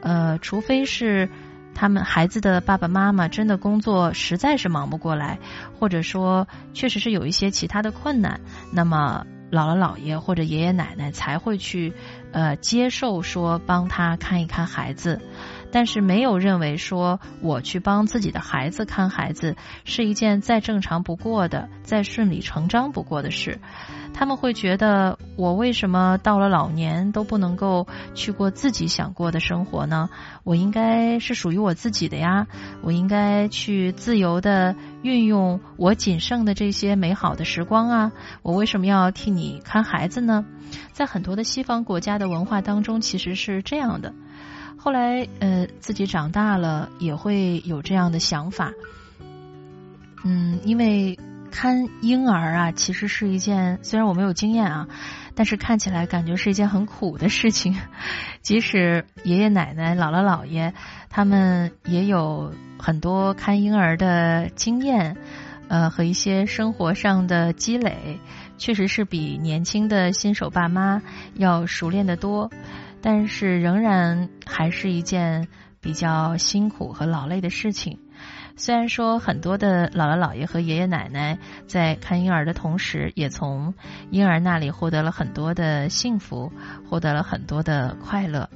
[0.00, 1.28] 呃，除非是
[1.74, 5.38] 他们孩子的爸爸妈妈真的工作实在是忙不过来，
[5.78, 8.40] 或者说确实是有一些其他的困难，
[8.72, 9.26] 那么。
[9.50, 11.92] 姥姥姥爷或者爷爷奶奶才会去，
[12.32, 15.20] 呃，接受说帮他看一看孩子，
[15.70, 23.60] 但是没有认为说我去帮自己的孩子看孩子是一件再正常不过的、再顺理成章不过的事。
[24.18, 30.08] 他们会觉得，我为什么到了老年都不能够去过自己想过的生活呢？
[30.42, 32.46] 我应该是属于我自己的呀，
[32.80, 38.12] 我应该去自由的运用我仅剩的这些美好的时光啊！
[38.40, 40.46] 我为什么要替你看孩子呢？
[40.92, 44.14] 在很多的西方国家的文化当中，其实是这样的。
[44.78, 48.72] 后来，呃，自己长大了也会有这样的想法。
[50.24, 51.18] 嗯，因为
[51.56, 54.88] 看婴儿啊，其实是一件虽然我没有经验啊，
[55.34, 57.78] 但是看起来感觉是一件很苦的事情。
[58.42, 60.74] 即使爷爷奶奶、姥姥姥爷
[61.08, 65.16] 他们也有很多看婴儿的经验，
[65.68, 68.20] 呃，和一些生活上的积累，
[68.58, 71.00] 确实是比年轻的新手爸妈
[71.36, 72.50] 要熟练的多。
[73.00, 75.48] 但是仍然还是一件
[75.80, 77.98] 比较辛苦和劳累的事情。
[78.58, 83.74] 虽然说很多的姥姥姥爷和爷爷奶奶在看婴儿的同时，也从
[84.10, 86.50] 婴儿那里获得了很多的幸福，
[86.88, 88.48] 获得了很多的快乐。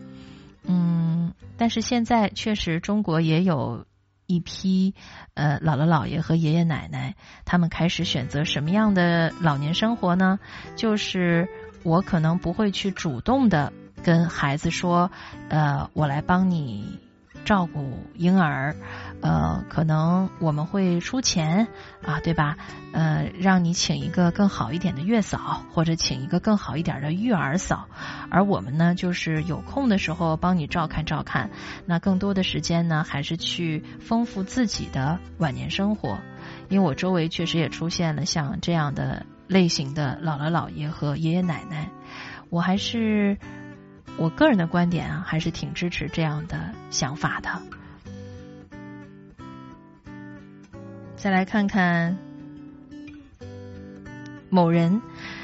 [0.64, 3.84] 嗯，但是现在确实中国也有
[4.26, 4.94] 一批
[5.34, 7.14] 呃姥姥姥爷和爷爷奶奶，
[7.44, 10.38] 他们开始选择什么样的老年生活呢？
[10.76, 11.46] 就是
[11.82, 13.70] 我可能不会去主动的
[14.02, 15.10] 跟孩子说，
[15.50, 16.98] 呃，我来帮你。
[17.42, 18.76] 照顾婴儿，
[19.22, 21.68] 呃，可能我们会出钱
[22.02, 22.56] 啊，对吧？
[22.92, 27.88] 呃，让你请一个更好一点的月嫂，或者请一个更好一点的育儿嫂，
[28.30, 31.50] 而我们呢，就是有空的时候帮你照看照看。
[31.86, 36.18] 那更多的时间呢，还是去丰富自己的晚年生活。
[36.68, 41.90] 因为我周围确实也出现了像这样的类型的姥姥姥爷和爷爷奶奶，
[42.48, 43.38] 我还是。
[44.18, 47.62] 我个人的观点啊，还是挺支持这样的想法的。
[51.20, 52.16] 再来看看
[54.48, 55.02] 某人，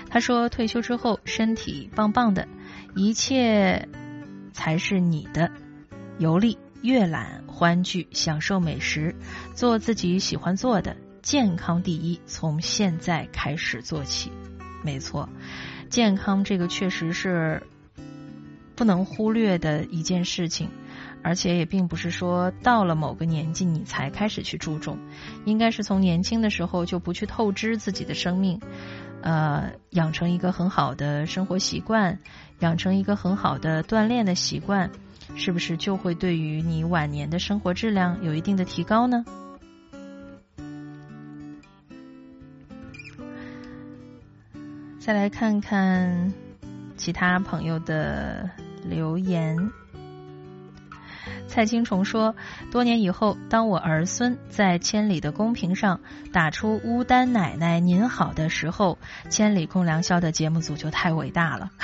[0.08, 2.48] 他说退休之后身体棒棒的，
[2.94, 3.86] 一切
[4.54, 5.52] 才是你的。
[6.18, 9.14] 游历、阅览、欢聚、享受美食，
[9.54, 14.32] 做自己喜欢做的，健康第一，从现在开始做起。
[14.82, 15.28] 没错，
[15.90, 17.62] 健康这个确实是。
[18.74, 20.68] 不能忽略的一件事情，
[21.22, 24.98] 而且也并不是说到了某个年纪你才开始去注重，
[25.44, 28.60] 应该是从年轻的时候就不去透支自己的生命，
[29.22, 32.18] 呃，养成一个很好的生活习惯，
[32.60, 34.90] 养成一个很好的锻炼的习惯，
[35.34, 39.24] 是不是就会对于你晚年的生活质量有一定的提高呢？
[45.00, 46.32] 再来看看
[46.96, 48.48] 其他朋友的。
[48.88, 49.56] 留言，
[51.46, 52.34] 蔡青虫说
[52.70, 56.00] ：“多年以后，当我儿孙在千里的公屏上
[56.32, 58.98] 打出‘乌丹奶奶您好’的时候，
[59.30, 61.70] 千里共良宵的节目组就太伟大了。”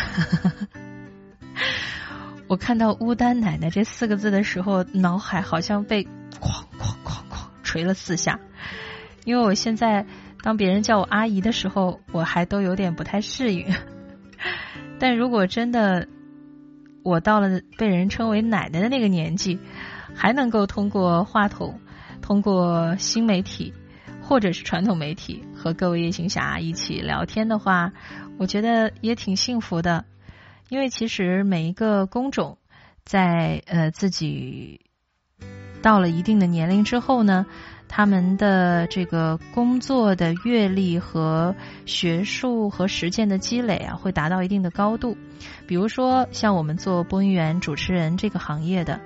[2.49, 6.09] 我看到“乌丹奶奶”这四个字的时候，脑海好像被哐
[6.79, 8.39] 哐哐哐捶了四下，
[9.25, 10.05] 因为我现在
[10.43, 13.75] 当别人叫我阿姨的时候，我还都有点不太适应。
[15.01, 16.07] 但如果真的……
[17.05, 19.59] 我到了被人称为奶奶的那个年纪，
[20.15, 21.81] 还能够通过话筒、
[22.21, 23.75] 通过新媒体
[24.21, 27.93] 或者是传统媒体和各位夜行侠一起聊天的话，
[28.39, 30.05] 我觉得也挺幸福的。
[30.69, 32.59] 因为其实每一个工种
[33.05, 34.81] 在呃自己
[35.83, 37.47] 到了一定的年龄之后呢。
[37.95, 41.55] 他们的这个工作的阅历和
[41.85, 45.15] 学术和实践的积累啊，会达到一定的高度。
[45.67, 48.99] 比如说，像我们做播音员、主持人这个行业的，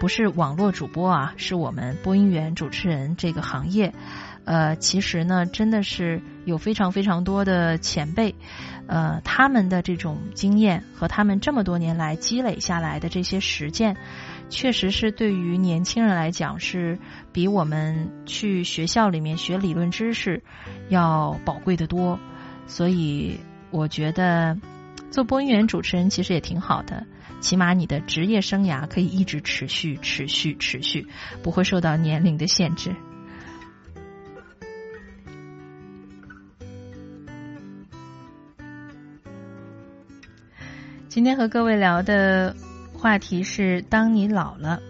[0.00, 3.94] 不是网络主播啊，是我们播音员、主持人这个行业。
[4.44, 8.34] 呃，其实呢，真的是有非常非常多的前辈，
[8.88, 13.96] 呃，他们的这种经验和他们这么多年来积累下来的这些实践。
[14.52, 16.98] 确实是对于年轻人来讲，是
[17.32, 20.42] 比我们去学校里面学理论知识
[20.90, 22.20] 要宝贵的多。
[22.66, 24.56] 所以我觉得
[25.10, 27.04] 做播音员主持人其实也挺好的，
[27.40, 31.08] 起码你的职业生涯可以一直持续、持续、持续，
[31.42, 32.94] 不会受到年龄的限制。
[41.08, 42.54] 今天和各位聊的。
[43.02, 44.80] 话题是：当你老了，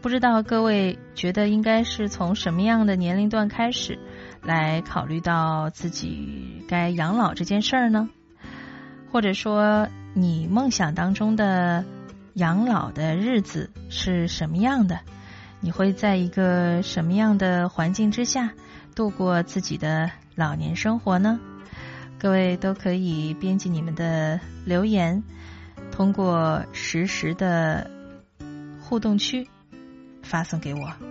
[0.00, 3.98] 不知道各位觉得应该是从什么样的年龄段开始
[4.40, 8.08] 来考虑到自己该养老这件事儿呢？
[9.10, 11.84] 或者说，你梦想当中的
[12.34, 15.00] 养老的日子是什么样的？
[15.58, 18.52] 你会在一个什么样的环境之下
[18.94, 21.40] 度过自己的老年生活呢？
[22.16, 25.24] 各位都可以编辑你们的留言。
[25.90, 27.90] 通过实时的
[28.80, 29.46] 互动区
[30.22, 31.09] 发送给我。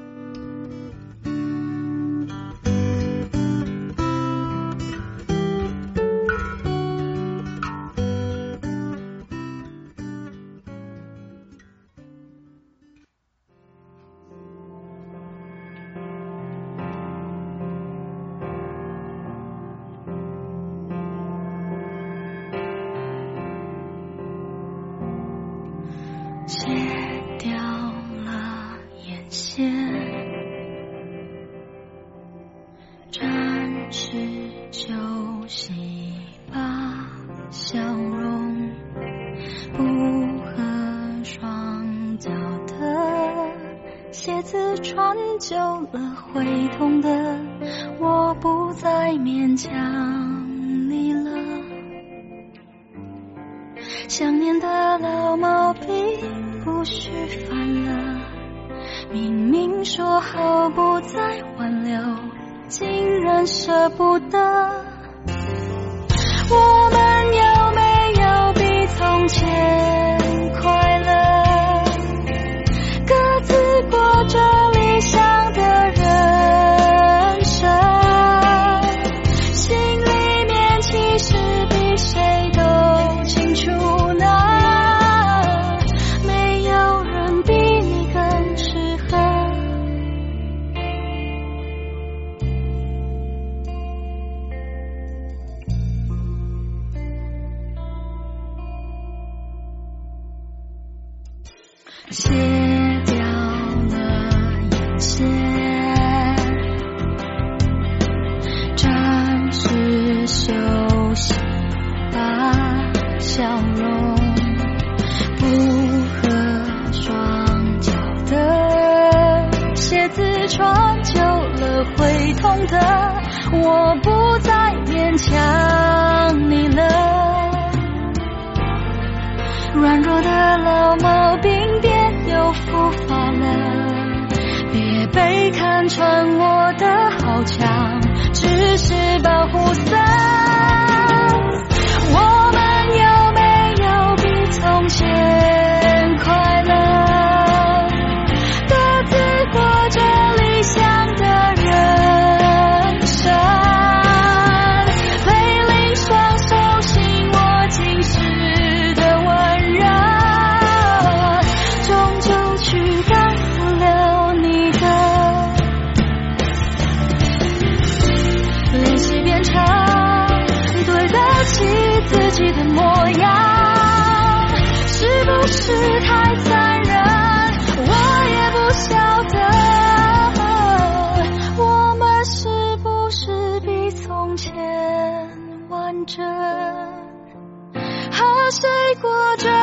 [188.51, 188.67] 谁
[188.99, 189.58] 过着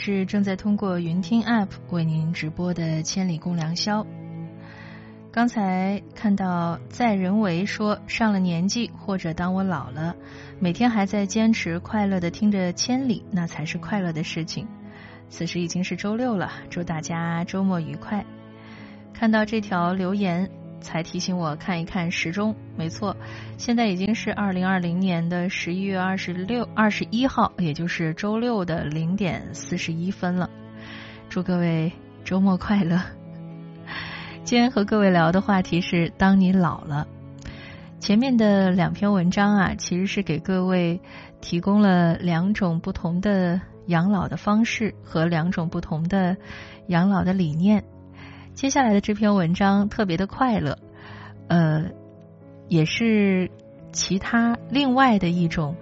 [0.00, 4.04] 是正在通过云听 App 为您直播的《千里共良宵》。
[5.32, 10.14] 刚才看到在人为说，上了年纪或者当我老了，
[10.60, 14.68] 每天还在坚持快乐的听着《千里》，那才是快乐的事情。
[15.28, 18.24] 此时已经是周六了，祝大家周末愉快。
[19.12, 20.48] 看到这条留言，
[20.80, 22.54] 才提醒我看一看时钟。
[22.76, 23.16] 没错，
[23.56, 30.48] 现在已经是二零二零年的十一月二十六、二十一号，也就是周六的零点四十一分了。
[31.28, 31.92] 祝各位
[32.24, 33.00] 周末快乐！
[34.44, 37.06] 今天和各位聊的话题是：当你老了。
[38.00, 41.00] 前面的两篇文章啊，其实是给各位
[41.40, 46.36] 提供了两种不同的养老的方式和两种不同的
[46.86, 47.84] 养老的理念。
[48.58, 50.78] 接下来的这篇文章特别的快乐，
[51.46, 51.90] 呃，
[52.66, 53.52] 也是
[53.92, 55.76] 其他另外的一种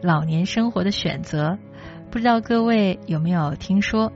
[0.00, 1.58] 老年生活的选择。
[2.10, 4.10] 不知道各位有没有听说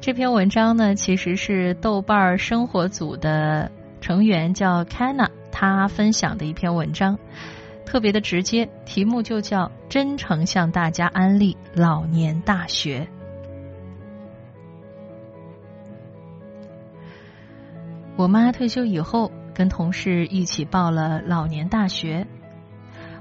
[0.00, 0.94] 这篇文章呢？
[0.94, 7.18] 其实是豆瓣生活组的成员叫 Kana，他分享的一篇文章，
[7.84, 13.08] 特别的直接，题目就叫“真诚向大家安利老年大学”。
[18.16, 22.26] 我妈退休以后，跟同事一起报了老年大学。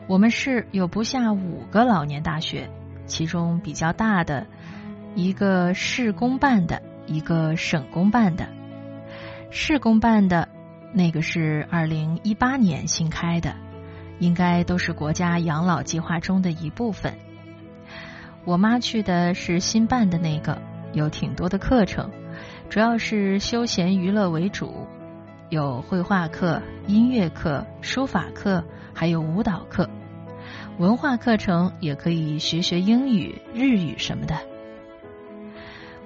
[0.07, 2.69] 我们市有不下五个老年大学。
[3.07, 4.47] 其中比较大的
[5.15, 8.47] 一个市公办的，一个省公办的。
[9.49, 10.47] 市公办的
[10.93, 13.55] 那个是二零一八年新开的，
[14.19, 17.15] 应该都是国家养老计划中的一部分。
[18.45, 20.61] 我妈去的是新办的那个，
[20.93, 22.09] 有挺多的课程，
[22.71, 24.87] 主要是休闲娱乐为主，
[25.49, 29.89] 有绘画课、音乐课、书法课，还有舞蹈课。
[30.77, 34.37] 文化课程也可以学学英语、日语什么的。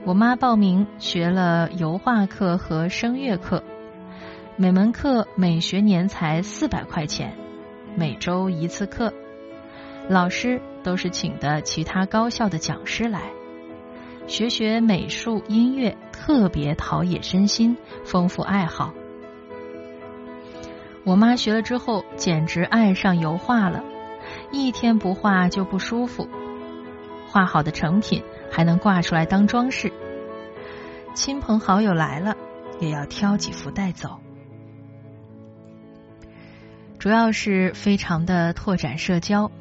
[0.06, 3.64] 我妈报名学了油画课和声乐课，
[4.58, 7.38] 每门课每学年才四百块钱，
[7.96, 9.14] 每周一次课，
[10.10, 13.22] 老师都是请的其他高校的讲师来，
[14.28, 18.94] 学学美术、音乐，特别陶冶身心，丰富爱好。
[21.04, 23.84] 我妈学了之后，简直爱上油画了。
[24.52, 26.28] 一天不画就不舒服，
[27.28, 29.94] 画好的成品还能挂出来当装饰。
[31.14, 32.36] 亲朋好友来了，
[32.80, 34.18] 也要挑几幅带走。
[36.98, 39.52] 主要是非常的拓展社交，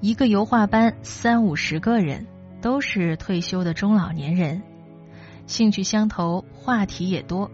[0.00, 2.26] 一个油画班三五十个人，
[2.60, 4.62] 都是退休的中老年人，
[5.46, 7.50] 兴趣相投，话题也多。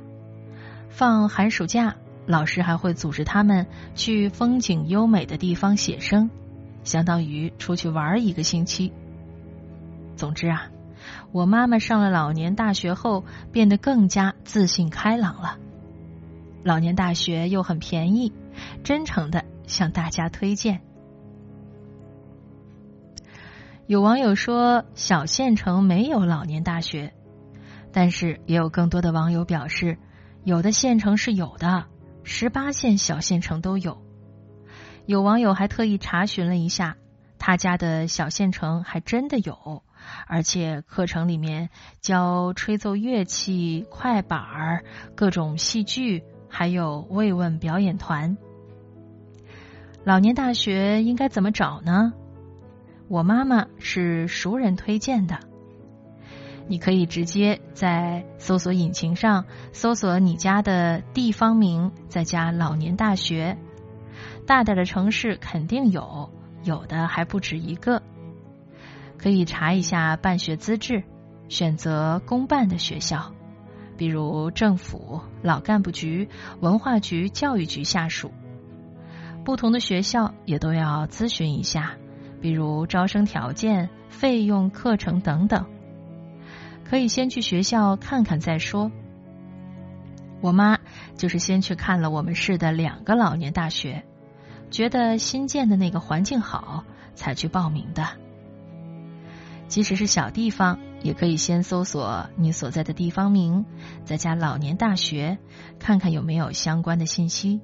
[0.89, 1.97] 放寒暑假。
[2.29, 6.29] 老师还会组织他们去风景优美的地方写生，
[6.83, 8.93] 相当于出去玩一个星期。
[10.17, 10.69] 总之啊，
[11.31, 15.57] 我妈妈上了老年大学后变得更加自信开朗了。
[16.65, 18.33] 老年大学又很便宜，
[18.83, 20.81] 真诚的向大家推荐。
[23.87, 27.15] 有网友说小县城没有老年大学，
[27.93, 29.97] 但是也有更多的网友表示，
[30.43, 31.85] 有的县城是有的。
[32.25, 34.03] 十八线小县城都有，
[35.07, 36.97] 有网友还特意查询了一下，
[37.39, 39.85] 他家的小县城还真的有，
[40.27, 44.83] 而且课程里面教吹奏乐器、快板儿、
[45.15, 48.37] 各种戏剧，还有慰问表演团。
[50.03, 52.13] 老年大学应该怎么找呢？
[53.09, 55.39] 我妈妈是熟人推荐的。
[56.69, 63.57] 你可以直接在搜索引擎上搜索你家的地方名，再加老年大学。
[64.47, 66.31] 大点的城市肯定有，
[66.65, 68.03] 有的还不止一个。
[69.17, 71.05] 可以查一下办学资质，
[71.49, 73.33] 选择公办的学校，
[73.97, 76.29] 比如政府、老干部局、
[76.61, 78.33] 文化局、教育局下属。
[79.45, 81.97] 不同的学校也都要咨询一下，
[82.41, 85.67] 比如招生条件、费用、课程等等。
[86.85, 88.93] 可以先去学校看看再说。
[90.41, 90.79] 我妈
[91.17, 94.05] 就是先去看了我们市的两个老年大学，
[94.71, 96.85] 觉得新建的那个环境好，
[97.15, 98.05] 才去报名的。
[99.67, 103.65] 即使是小地方，也可以先搜索你所在的地方名，
[104.05, 105.39] 再加老年大学，
[105.81, 107.61] 看看有没有相关的信息。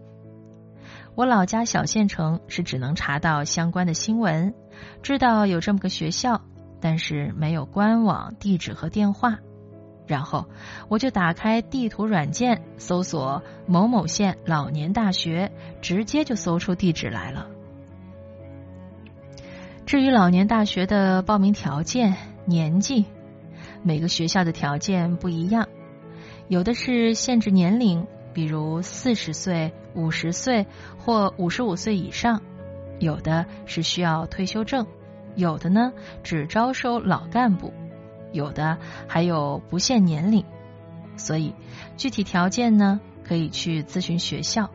[1.14, 4.54] 我老家小县城是只能查到相关的新闻，
[5.02, 6.42] 知道有这么个学校。
[6.84, 9.38] 但是没有官网地址和电话，
[10.04, 10.46] 然后
[10.88, 17.46] 我就打开地图软件，搜索某某县老年大学，直接就搜出地址来了。
[19.86, 23.04] 至于老年大学的报名条件、年纪，
[23.84, 25.68] 每个学校的条件不一样，
[26.48, 30.66] 有的是限制年龄，比如四十岁、五十岁
[30.98, 32.40] 或五十五岁以上；
[33.04, 34.86] 有的是需要退休证。
[35.34, 35.92] 有的呢
[36.22, 37.72] 只招收老干部，
[38.32, 40.44] 有的还有不限年龄，
[41.16, 41.54] 所以
[41.96, 44.70] 具体条件呢可以去咨询学校。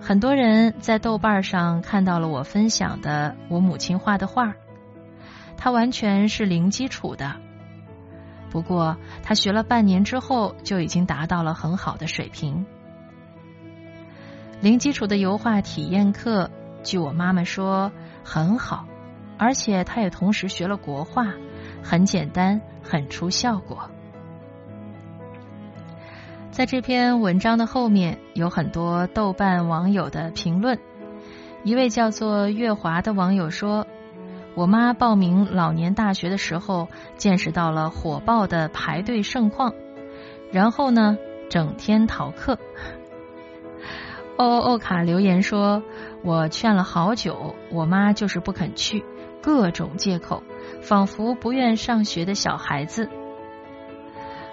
[0.00, 4.54] 很多人在豆瓣上看到了我分享的我母亲画的画，
[5.56, 7.34] 他完全是零基础的，
[8.48, 12.64] 不过他学了半年之后就已经达到了很好的水平。
[14.60, 16.50] 零基础的油画体验课。
[16.82, 17.90] 据我妈妈说，
[18.22, 18.86] 很好，
[19.38, 21.34] 而且她也同时学了国画，
[21.82, 23.90] 很简单，很出效果。
[26.50, 30.78] 在这篇文章的后面有很多豆瓣网友的评论，
[31.64, 33.86] 一位叫做月华的网友说
[34.56, 39.74] ：“我妈报名老年大学的时候，见识到了火爆的排队盛况，
[40.50, 41.18] 然后呢，
[41.50, 42.58] 整天逃课。
[44.36, 45.82] 欧欧卡留言说
[46.22, 49.04] ：“我劝了好久，我妈就是不肯去，
[49.42, 50.42] 各种借口，
[50.82, 53.08] 仿佛不愿上学的小孩子。”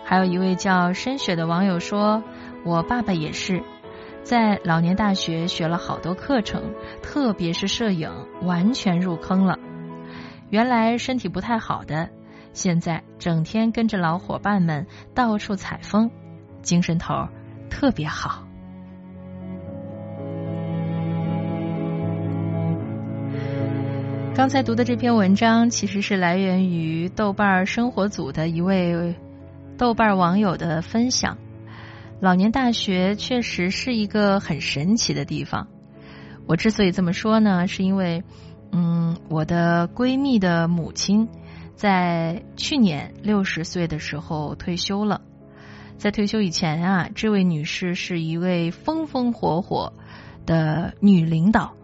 [0.05, 2.23] 还有一位叫深雪的网友说
[2.63, 3.61] ：“我爸爸也是。”
[4.23, 8.09] 在老年大学学了好多课程，特别是摄影，
[8.41, 9.59] 完全入坑了。
[10.49, 12.09] 原来身体不太好的，
[12.53, 16.09] 现在整天跟着老伙伴们到处采风，
[16.61, 17.27] 精神头
[17.69, 18.47] 特别好。
[24.35, 29.15] 刚才读的这篇文章，其实是来源于豆瓣生活组的一位
[29.77, 31.37] 豆瓣网友的分享。
[32.19, 35.67] 老年大学确实是一个很神奇的地方。
[36.47, 38.23] 我之所以这么说呢，是因为，
[38.71, 41.29] 嗯，我的闺蜜的母亲
[41.75, 45.21] 在去年六十岁的时候退休了。
[45.99, 49.93] 在退休以前啊，这位女士是一位风风火火
[50.47, 51.75] 的女领导，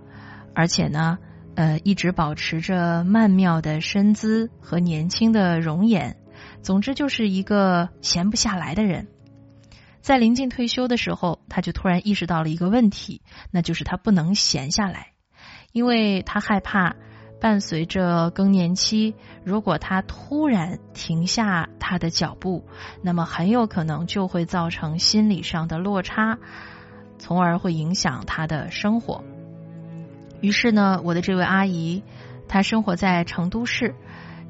[0.55, 1.19] 而且呢，
[1.59, 6.15] 呃，一直保持着曼妙的身姿和年轻的容颜。
[6.61, 9.09] 总之，就是一个闲不下来的人。
[9.99, 13.21] 在临近退休的时候，他就突然意识到了一个问题，
[13.51, 15.07] 那就是他不能闲下来，
[15.73, 16.95] 因为他害怕
[17.41, 19.13] 伴随着更年期，
[19.43, 22.63] 如果他突然停下他的脚步，
[23.03, 26.37] 那么很有可能就会造成心理上的落差，
[27.17, 29.25] 从而会影响他的生活。
[30.41, 32.03] 于是呢，我的这位阿姨，
[32.47, 33.95] 她生活在成都市，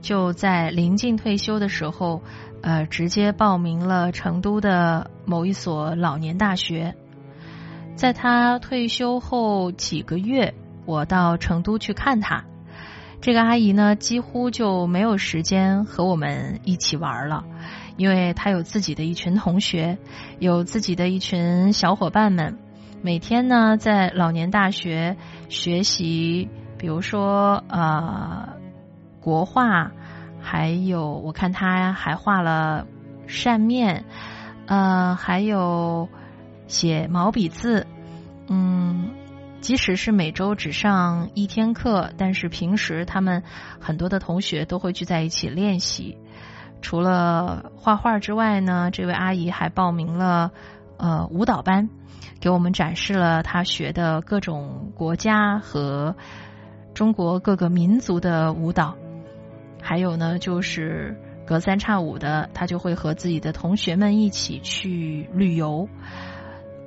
[0.01, 2.21] 就在临近退休的时候。
[2.61, 6.93] 呃，直接报名了成都的某一所老年大学。
[7.95, 10.53] 在她退休后几个月，
[10.85, 12.43] 我到成都去看她。
[13.21, 17.45] 这个阿姨呢，几乎就没有时间和我们一起玩了，
[17.95, 19.97] 因为她有自己的一群同学，
[20.39, 22.57] 有自己的一群小伙伴们，
[23.01, 25.17] 每天呢在老年大学
[25.49, 28.49] 学习，比如说呃
[29.21, 29.91] 国画。
[30.41, 32.87] 还有，我看他还画了
[33.27, 34.05] 扇面，
[34.67, 36.07] 呃，还有
[36.65, 37.85] 写毛笔字，
[38.47, 39.09] 嗯，
[39.59, 43.43] 即使是每周只上一天课，但是平时他们
[43.81, 46.17] 很多的同学都会聚在一起练习。
[46.81, 50.51] 除了画画之外呢，这位阿姨还报名了
[50.97, 51.89] 呃舞蹈班，
[52.39, 56.15] 给我们展示了他学的各种国家和
[56.93, 58.95] 中国各个民族的舞蹈。
[59.81, 65.87] 还有呢，就是隔三差五的，他就会和自己的同学们一起去旅游。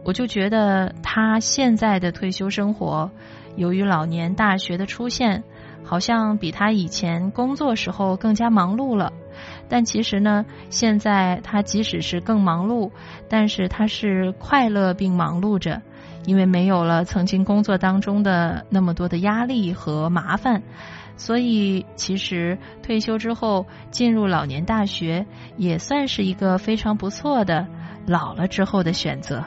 [0.04, 3.10] 我就觉得他现在的退休生活，
[3.56, 5.44] 由于老年大学的出现，
[5.84, 9.12] 好像比他以前工作时候更加忙碌了。
[9.68, 12.90] 但其实呢，现在他即使是更忙碌，
[13.28, 15.80] 但是他是快乐并忙碌着，
[16.26, 20.62] 因为没有了曾经工作当中的那么多的压力和麻烦。
[21.16, 25.26] 所以，其实退休之后进入老年大学
[25.56, 27.66] 也算是一个非常不错的
[28.06, 29.44] 老了之后的选择。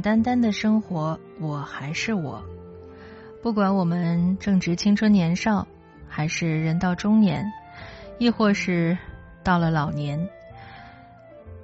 [0.00, 2.42] 单单的生活，我还是我。
[3.42, 5.66] 不管我们正值青春年少，
[6.08, 7.50] 还是人到中年，
[8.18, 8.98] 亦或是
[9.42, 10.28] 到了老年，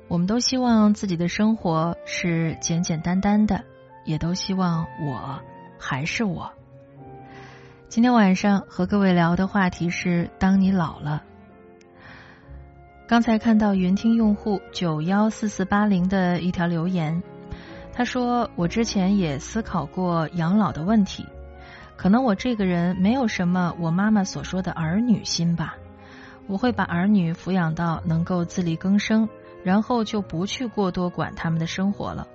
[0.08, 3.62] 我们都希望自己的生活是简简单单的，
[4.04, 5.40] 也都希望我
[5.78, 6.50] 还是我。
[7.88, 11.22] 今天晚上和各位聊的话题是：当你老了。
[13.06, 17.22] 刚才看到云听用户九幺四四八零的一条留言。
[17.96, 21.26] 他说：“我之前也思考过养老的问题，
[21.96, 25.78] 可能我这个人没有什么我妈妈所说的儿女心吧。
[26.46, 29.26] 我会把儿女抚养到能够自力更生，
[29.64, 32.28] 然后就不去过多管他们的生活了。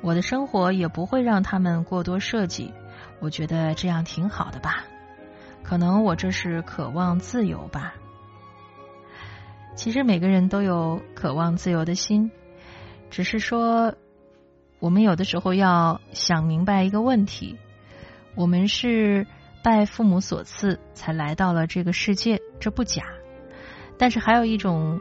[0.00, 2.74] 我的生活也不会让他们过多设计。
[3.20, 4.84] 我觉得这样挺好的吧。
[5.62, 7.94] 可能我这是渴望自由吧。
[9.76, 12.28] 其实每个人都有渴望自由的心，
[13.08, 13.94] 只是说。”
[14.78, 17.56] 我们有的时候要想明白一个问题：
[18.34, 19.26] 我们是
[19.64, 23.04] 拜父母所赐才来到了这个世界，这不假。
[23.98, 25.00] 但是还有一种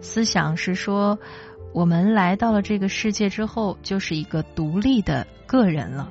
[0.00, 1.18] 思想是说，
[1.74, 6.10] 我们来到了这个世界之后，就是一个独立的个人了。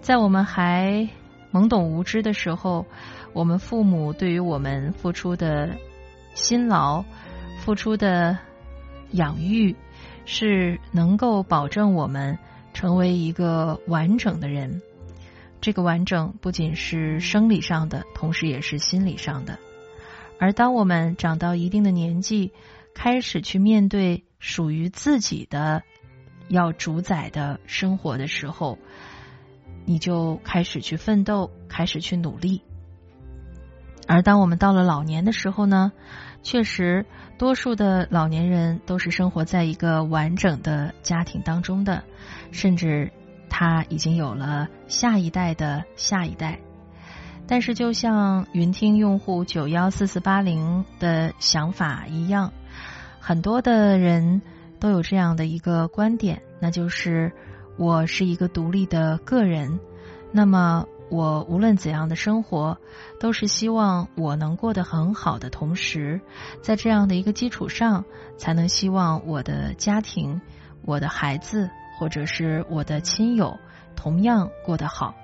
[0.00, 1.08] 在我们还
[1.52, 2.86] 懵懂无知的时候，
[3.32, 5.76] 我们父母对于我们付出的
[6.34, 7.04] 辛劳、
[7.58, 8.38] 付出的
[9.10, 9.74] 养育。
[10.32, 12.38] 是能够保证我们
[12.72, 14.80] 成为一个完整的人。
[15.60, 19.58] 这个完整不仅是生理上的，同时也是心理上的。
[20.38, 22.52] 而当我们长到一定的年纪，
[22.94, 25.82] 开始去面对属于自己的
[26.48, 28.78] 要主宰的生活的时候，
[29.84, 32.62] 你就开始去奋斗，开始去努力。
[34.06, 35.90] 而当我们到了老年的时候呢，
[36.44, 37.04] 确实。
[37.40, 42.04] 多数的老年人都是生活在一个完整的家庭当中的，
[42.52, 43.10] 甚至
[43.48, 46.60] 他已经有了下一代的下一代。
[47.46, 52.52] 但是，就像云听用户九幺四四八零的想法一样，
[53.20, 54.42] 很多的人
[54.78, 57.32] 都有这样的一个观点，那就是
[57.78, 59.80] 我是一个独立的个人，
[60.30, 62.78] 那么我无论怎样的生活，
[63.18, 66.20] 都是希望我能过得很好的同时，
[66.62, 68.04] 在这样的一个基础上，
[68.38, 70.40] 才能希望我的家庭、
[70.84, 71.68] 我的孩子
[71.98, 73.58] 或者是我的亲友
[73.96, 75.14] 同样过得好。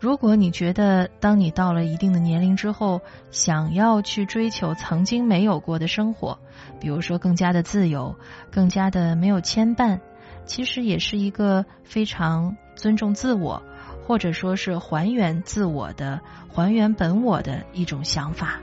[0.00, 3.00] 如果你觉得当你到了一定的年龄之后，
[3.32, 6.38] 想要去追求曾经没有过的生活，
[6.78, 8.14] 比如说更加的自由、
[8.52, 9.98] 更加的没有牵绊，
[10.44, 13.64] 其实也是一个非常尊重自我，
[14.08, 16.18] 或者说是还原自我的、
[16.48, 18.58] 还原本我的一种想法。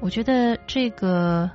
[0.00, 1.50] 我觉得这个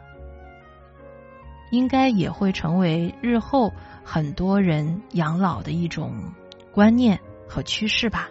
[1.71, 3.73] 应该也会成为日后
[4.03, 6.13] 很多人养老的一种
[6.71, 8.29] 观念和趋势吧。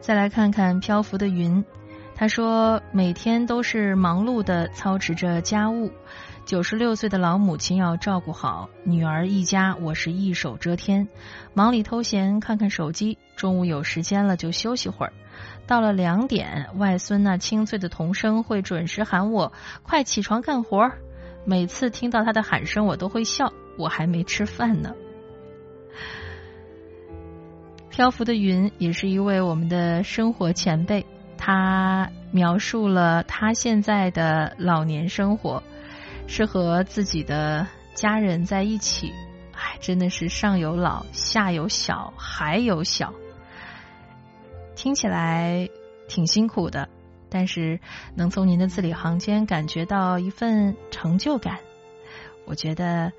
[0.00, 1.62] 再来看看漂浮的云，
[2.14, 5.90] 他说每天都是忙碌的操持着家务，
[6.44, 11.08] 九十六岁的老母亲要照顾好女儿一家，我是一手遮天，
[11.54, 15.12] 忙里偷闲看看手机，中午有时间了就休息会儿，
[15.66, 20.92] 到了两点，外孙那清脆的童声会准时喊我快起床干活，
[21.46, 24.92] 每次听到他的喊声我都会笑，我还没吃饭呢。
[27.88, 31.06] 漂浮的云也是一位我们的生活前辈，
[31.38, 35.62] 他描述了他现在的老年生活，
[36.26, 39.12] 是和自己的家人在一起，
[39.52, 43.14] 哎，真的是上有老，下有小，还有小，
[44.74, 45.68] 听起来
[46.08, 46.88] 挺辛苦的，
[47.30, 47.80] 但是
[48.16, 51.60] 能从您的字里行间感觉到一份成就感，
[52.46, 53.12] 我觉得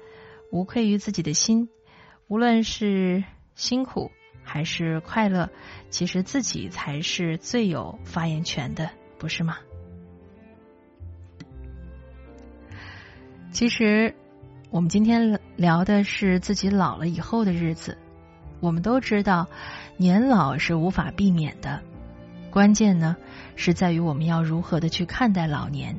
[0.51, 1.69] 无愧于自己的心，
[2.27, 3.23] 无论是
[3.55, 4.11] 辛苦。
[4.47, 5.49] 还是快乐，
[5.89, 9.57] 其实自己才是最有发言权的，不是吗？
[13.55, 14.13] 其实
[14.69, 17.97] 我们今天聊的是自己老了以后的日子。
[18.59, 19.47] 我们都知道，
[19.95, 21.81] 年老是无法避免的，
[22.51, 23.15] 关键呢
[23.55, 25.97] 是在于我们要如何的去看待老年。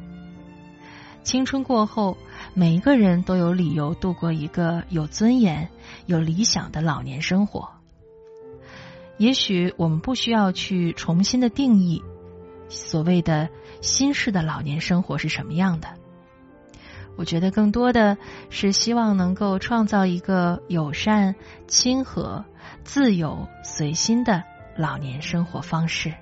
[1.23, 2.19] 青春过后，
[2.53, 5.71] 每一个人都有理由度过一个有尊严、
[6.05, 7.71] 有理想的老年生活。
[9.17, 12.03] 也许我们不需要去重新的定义
[12.69, 13.49] 所谓的
[13.81, 15.89] 新式的老年生活是什么样的。
[17.17, 18.19] 我觉得更多的
[18.51, 21.35] 是希望能够创造一个友善、
[21.67, 22.45] 亲和、
[22.85, 24.45] 自由、随心的
[24.77, 26.13] 老年生活方式。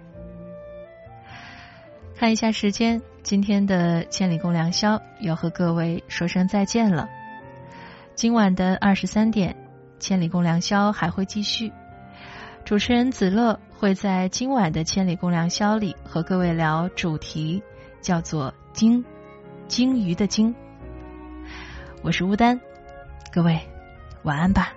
[2.17, 7.09] 看一下时间，今天的千里共良宵要和各位说声再见了。
[8.15, 9.57] 今晚的二十三点，
[9.99, 11.73] 千里共良宵还会继续。
[12.65, 17.61] 主持人子乐会在今晚的《千里共良宵》里和各位聊主题，
[18.01, 19.05] 叫做“鲸”，
[19.67, 20.55] 鲸鱼的“鲸”。
[22.05, 22.61] 我是乌丹，
[23.33, 23.59] 各位
[24.25, 24.75] 晚安吧。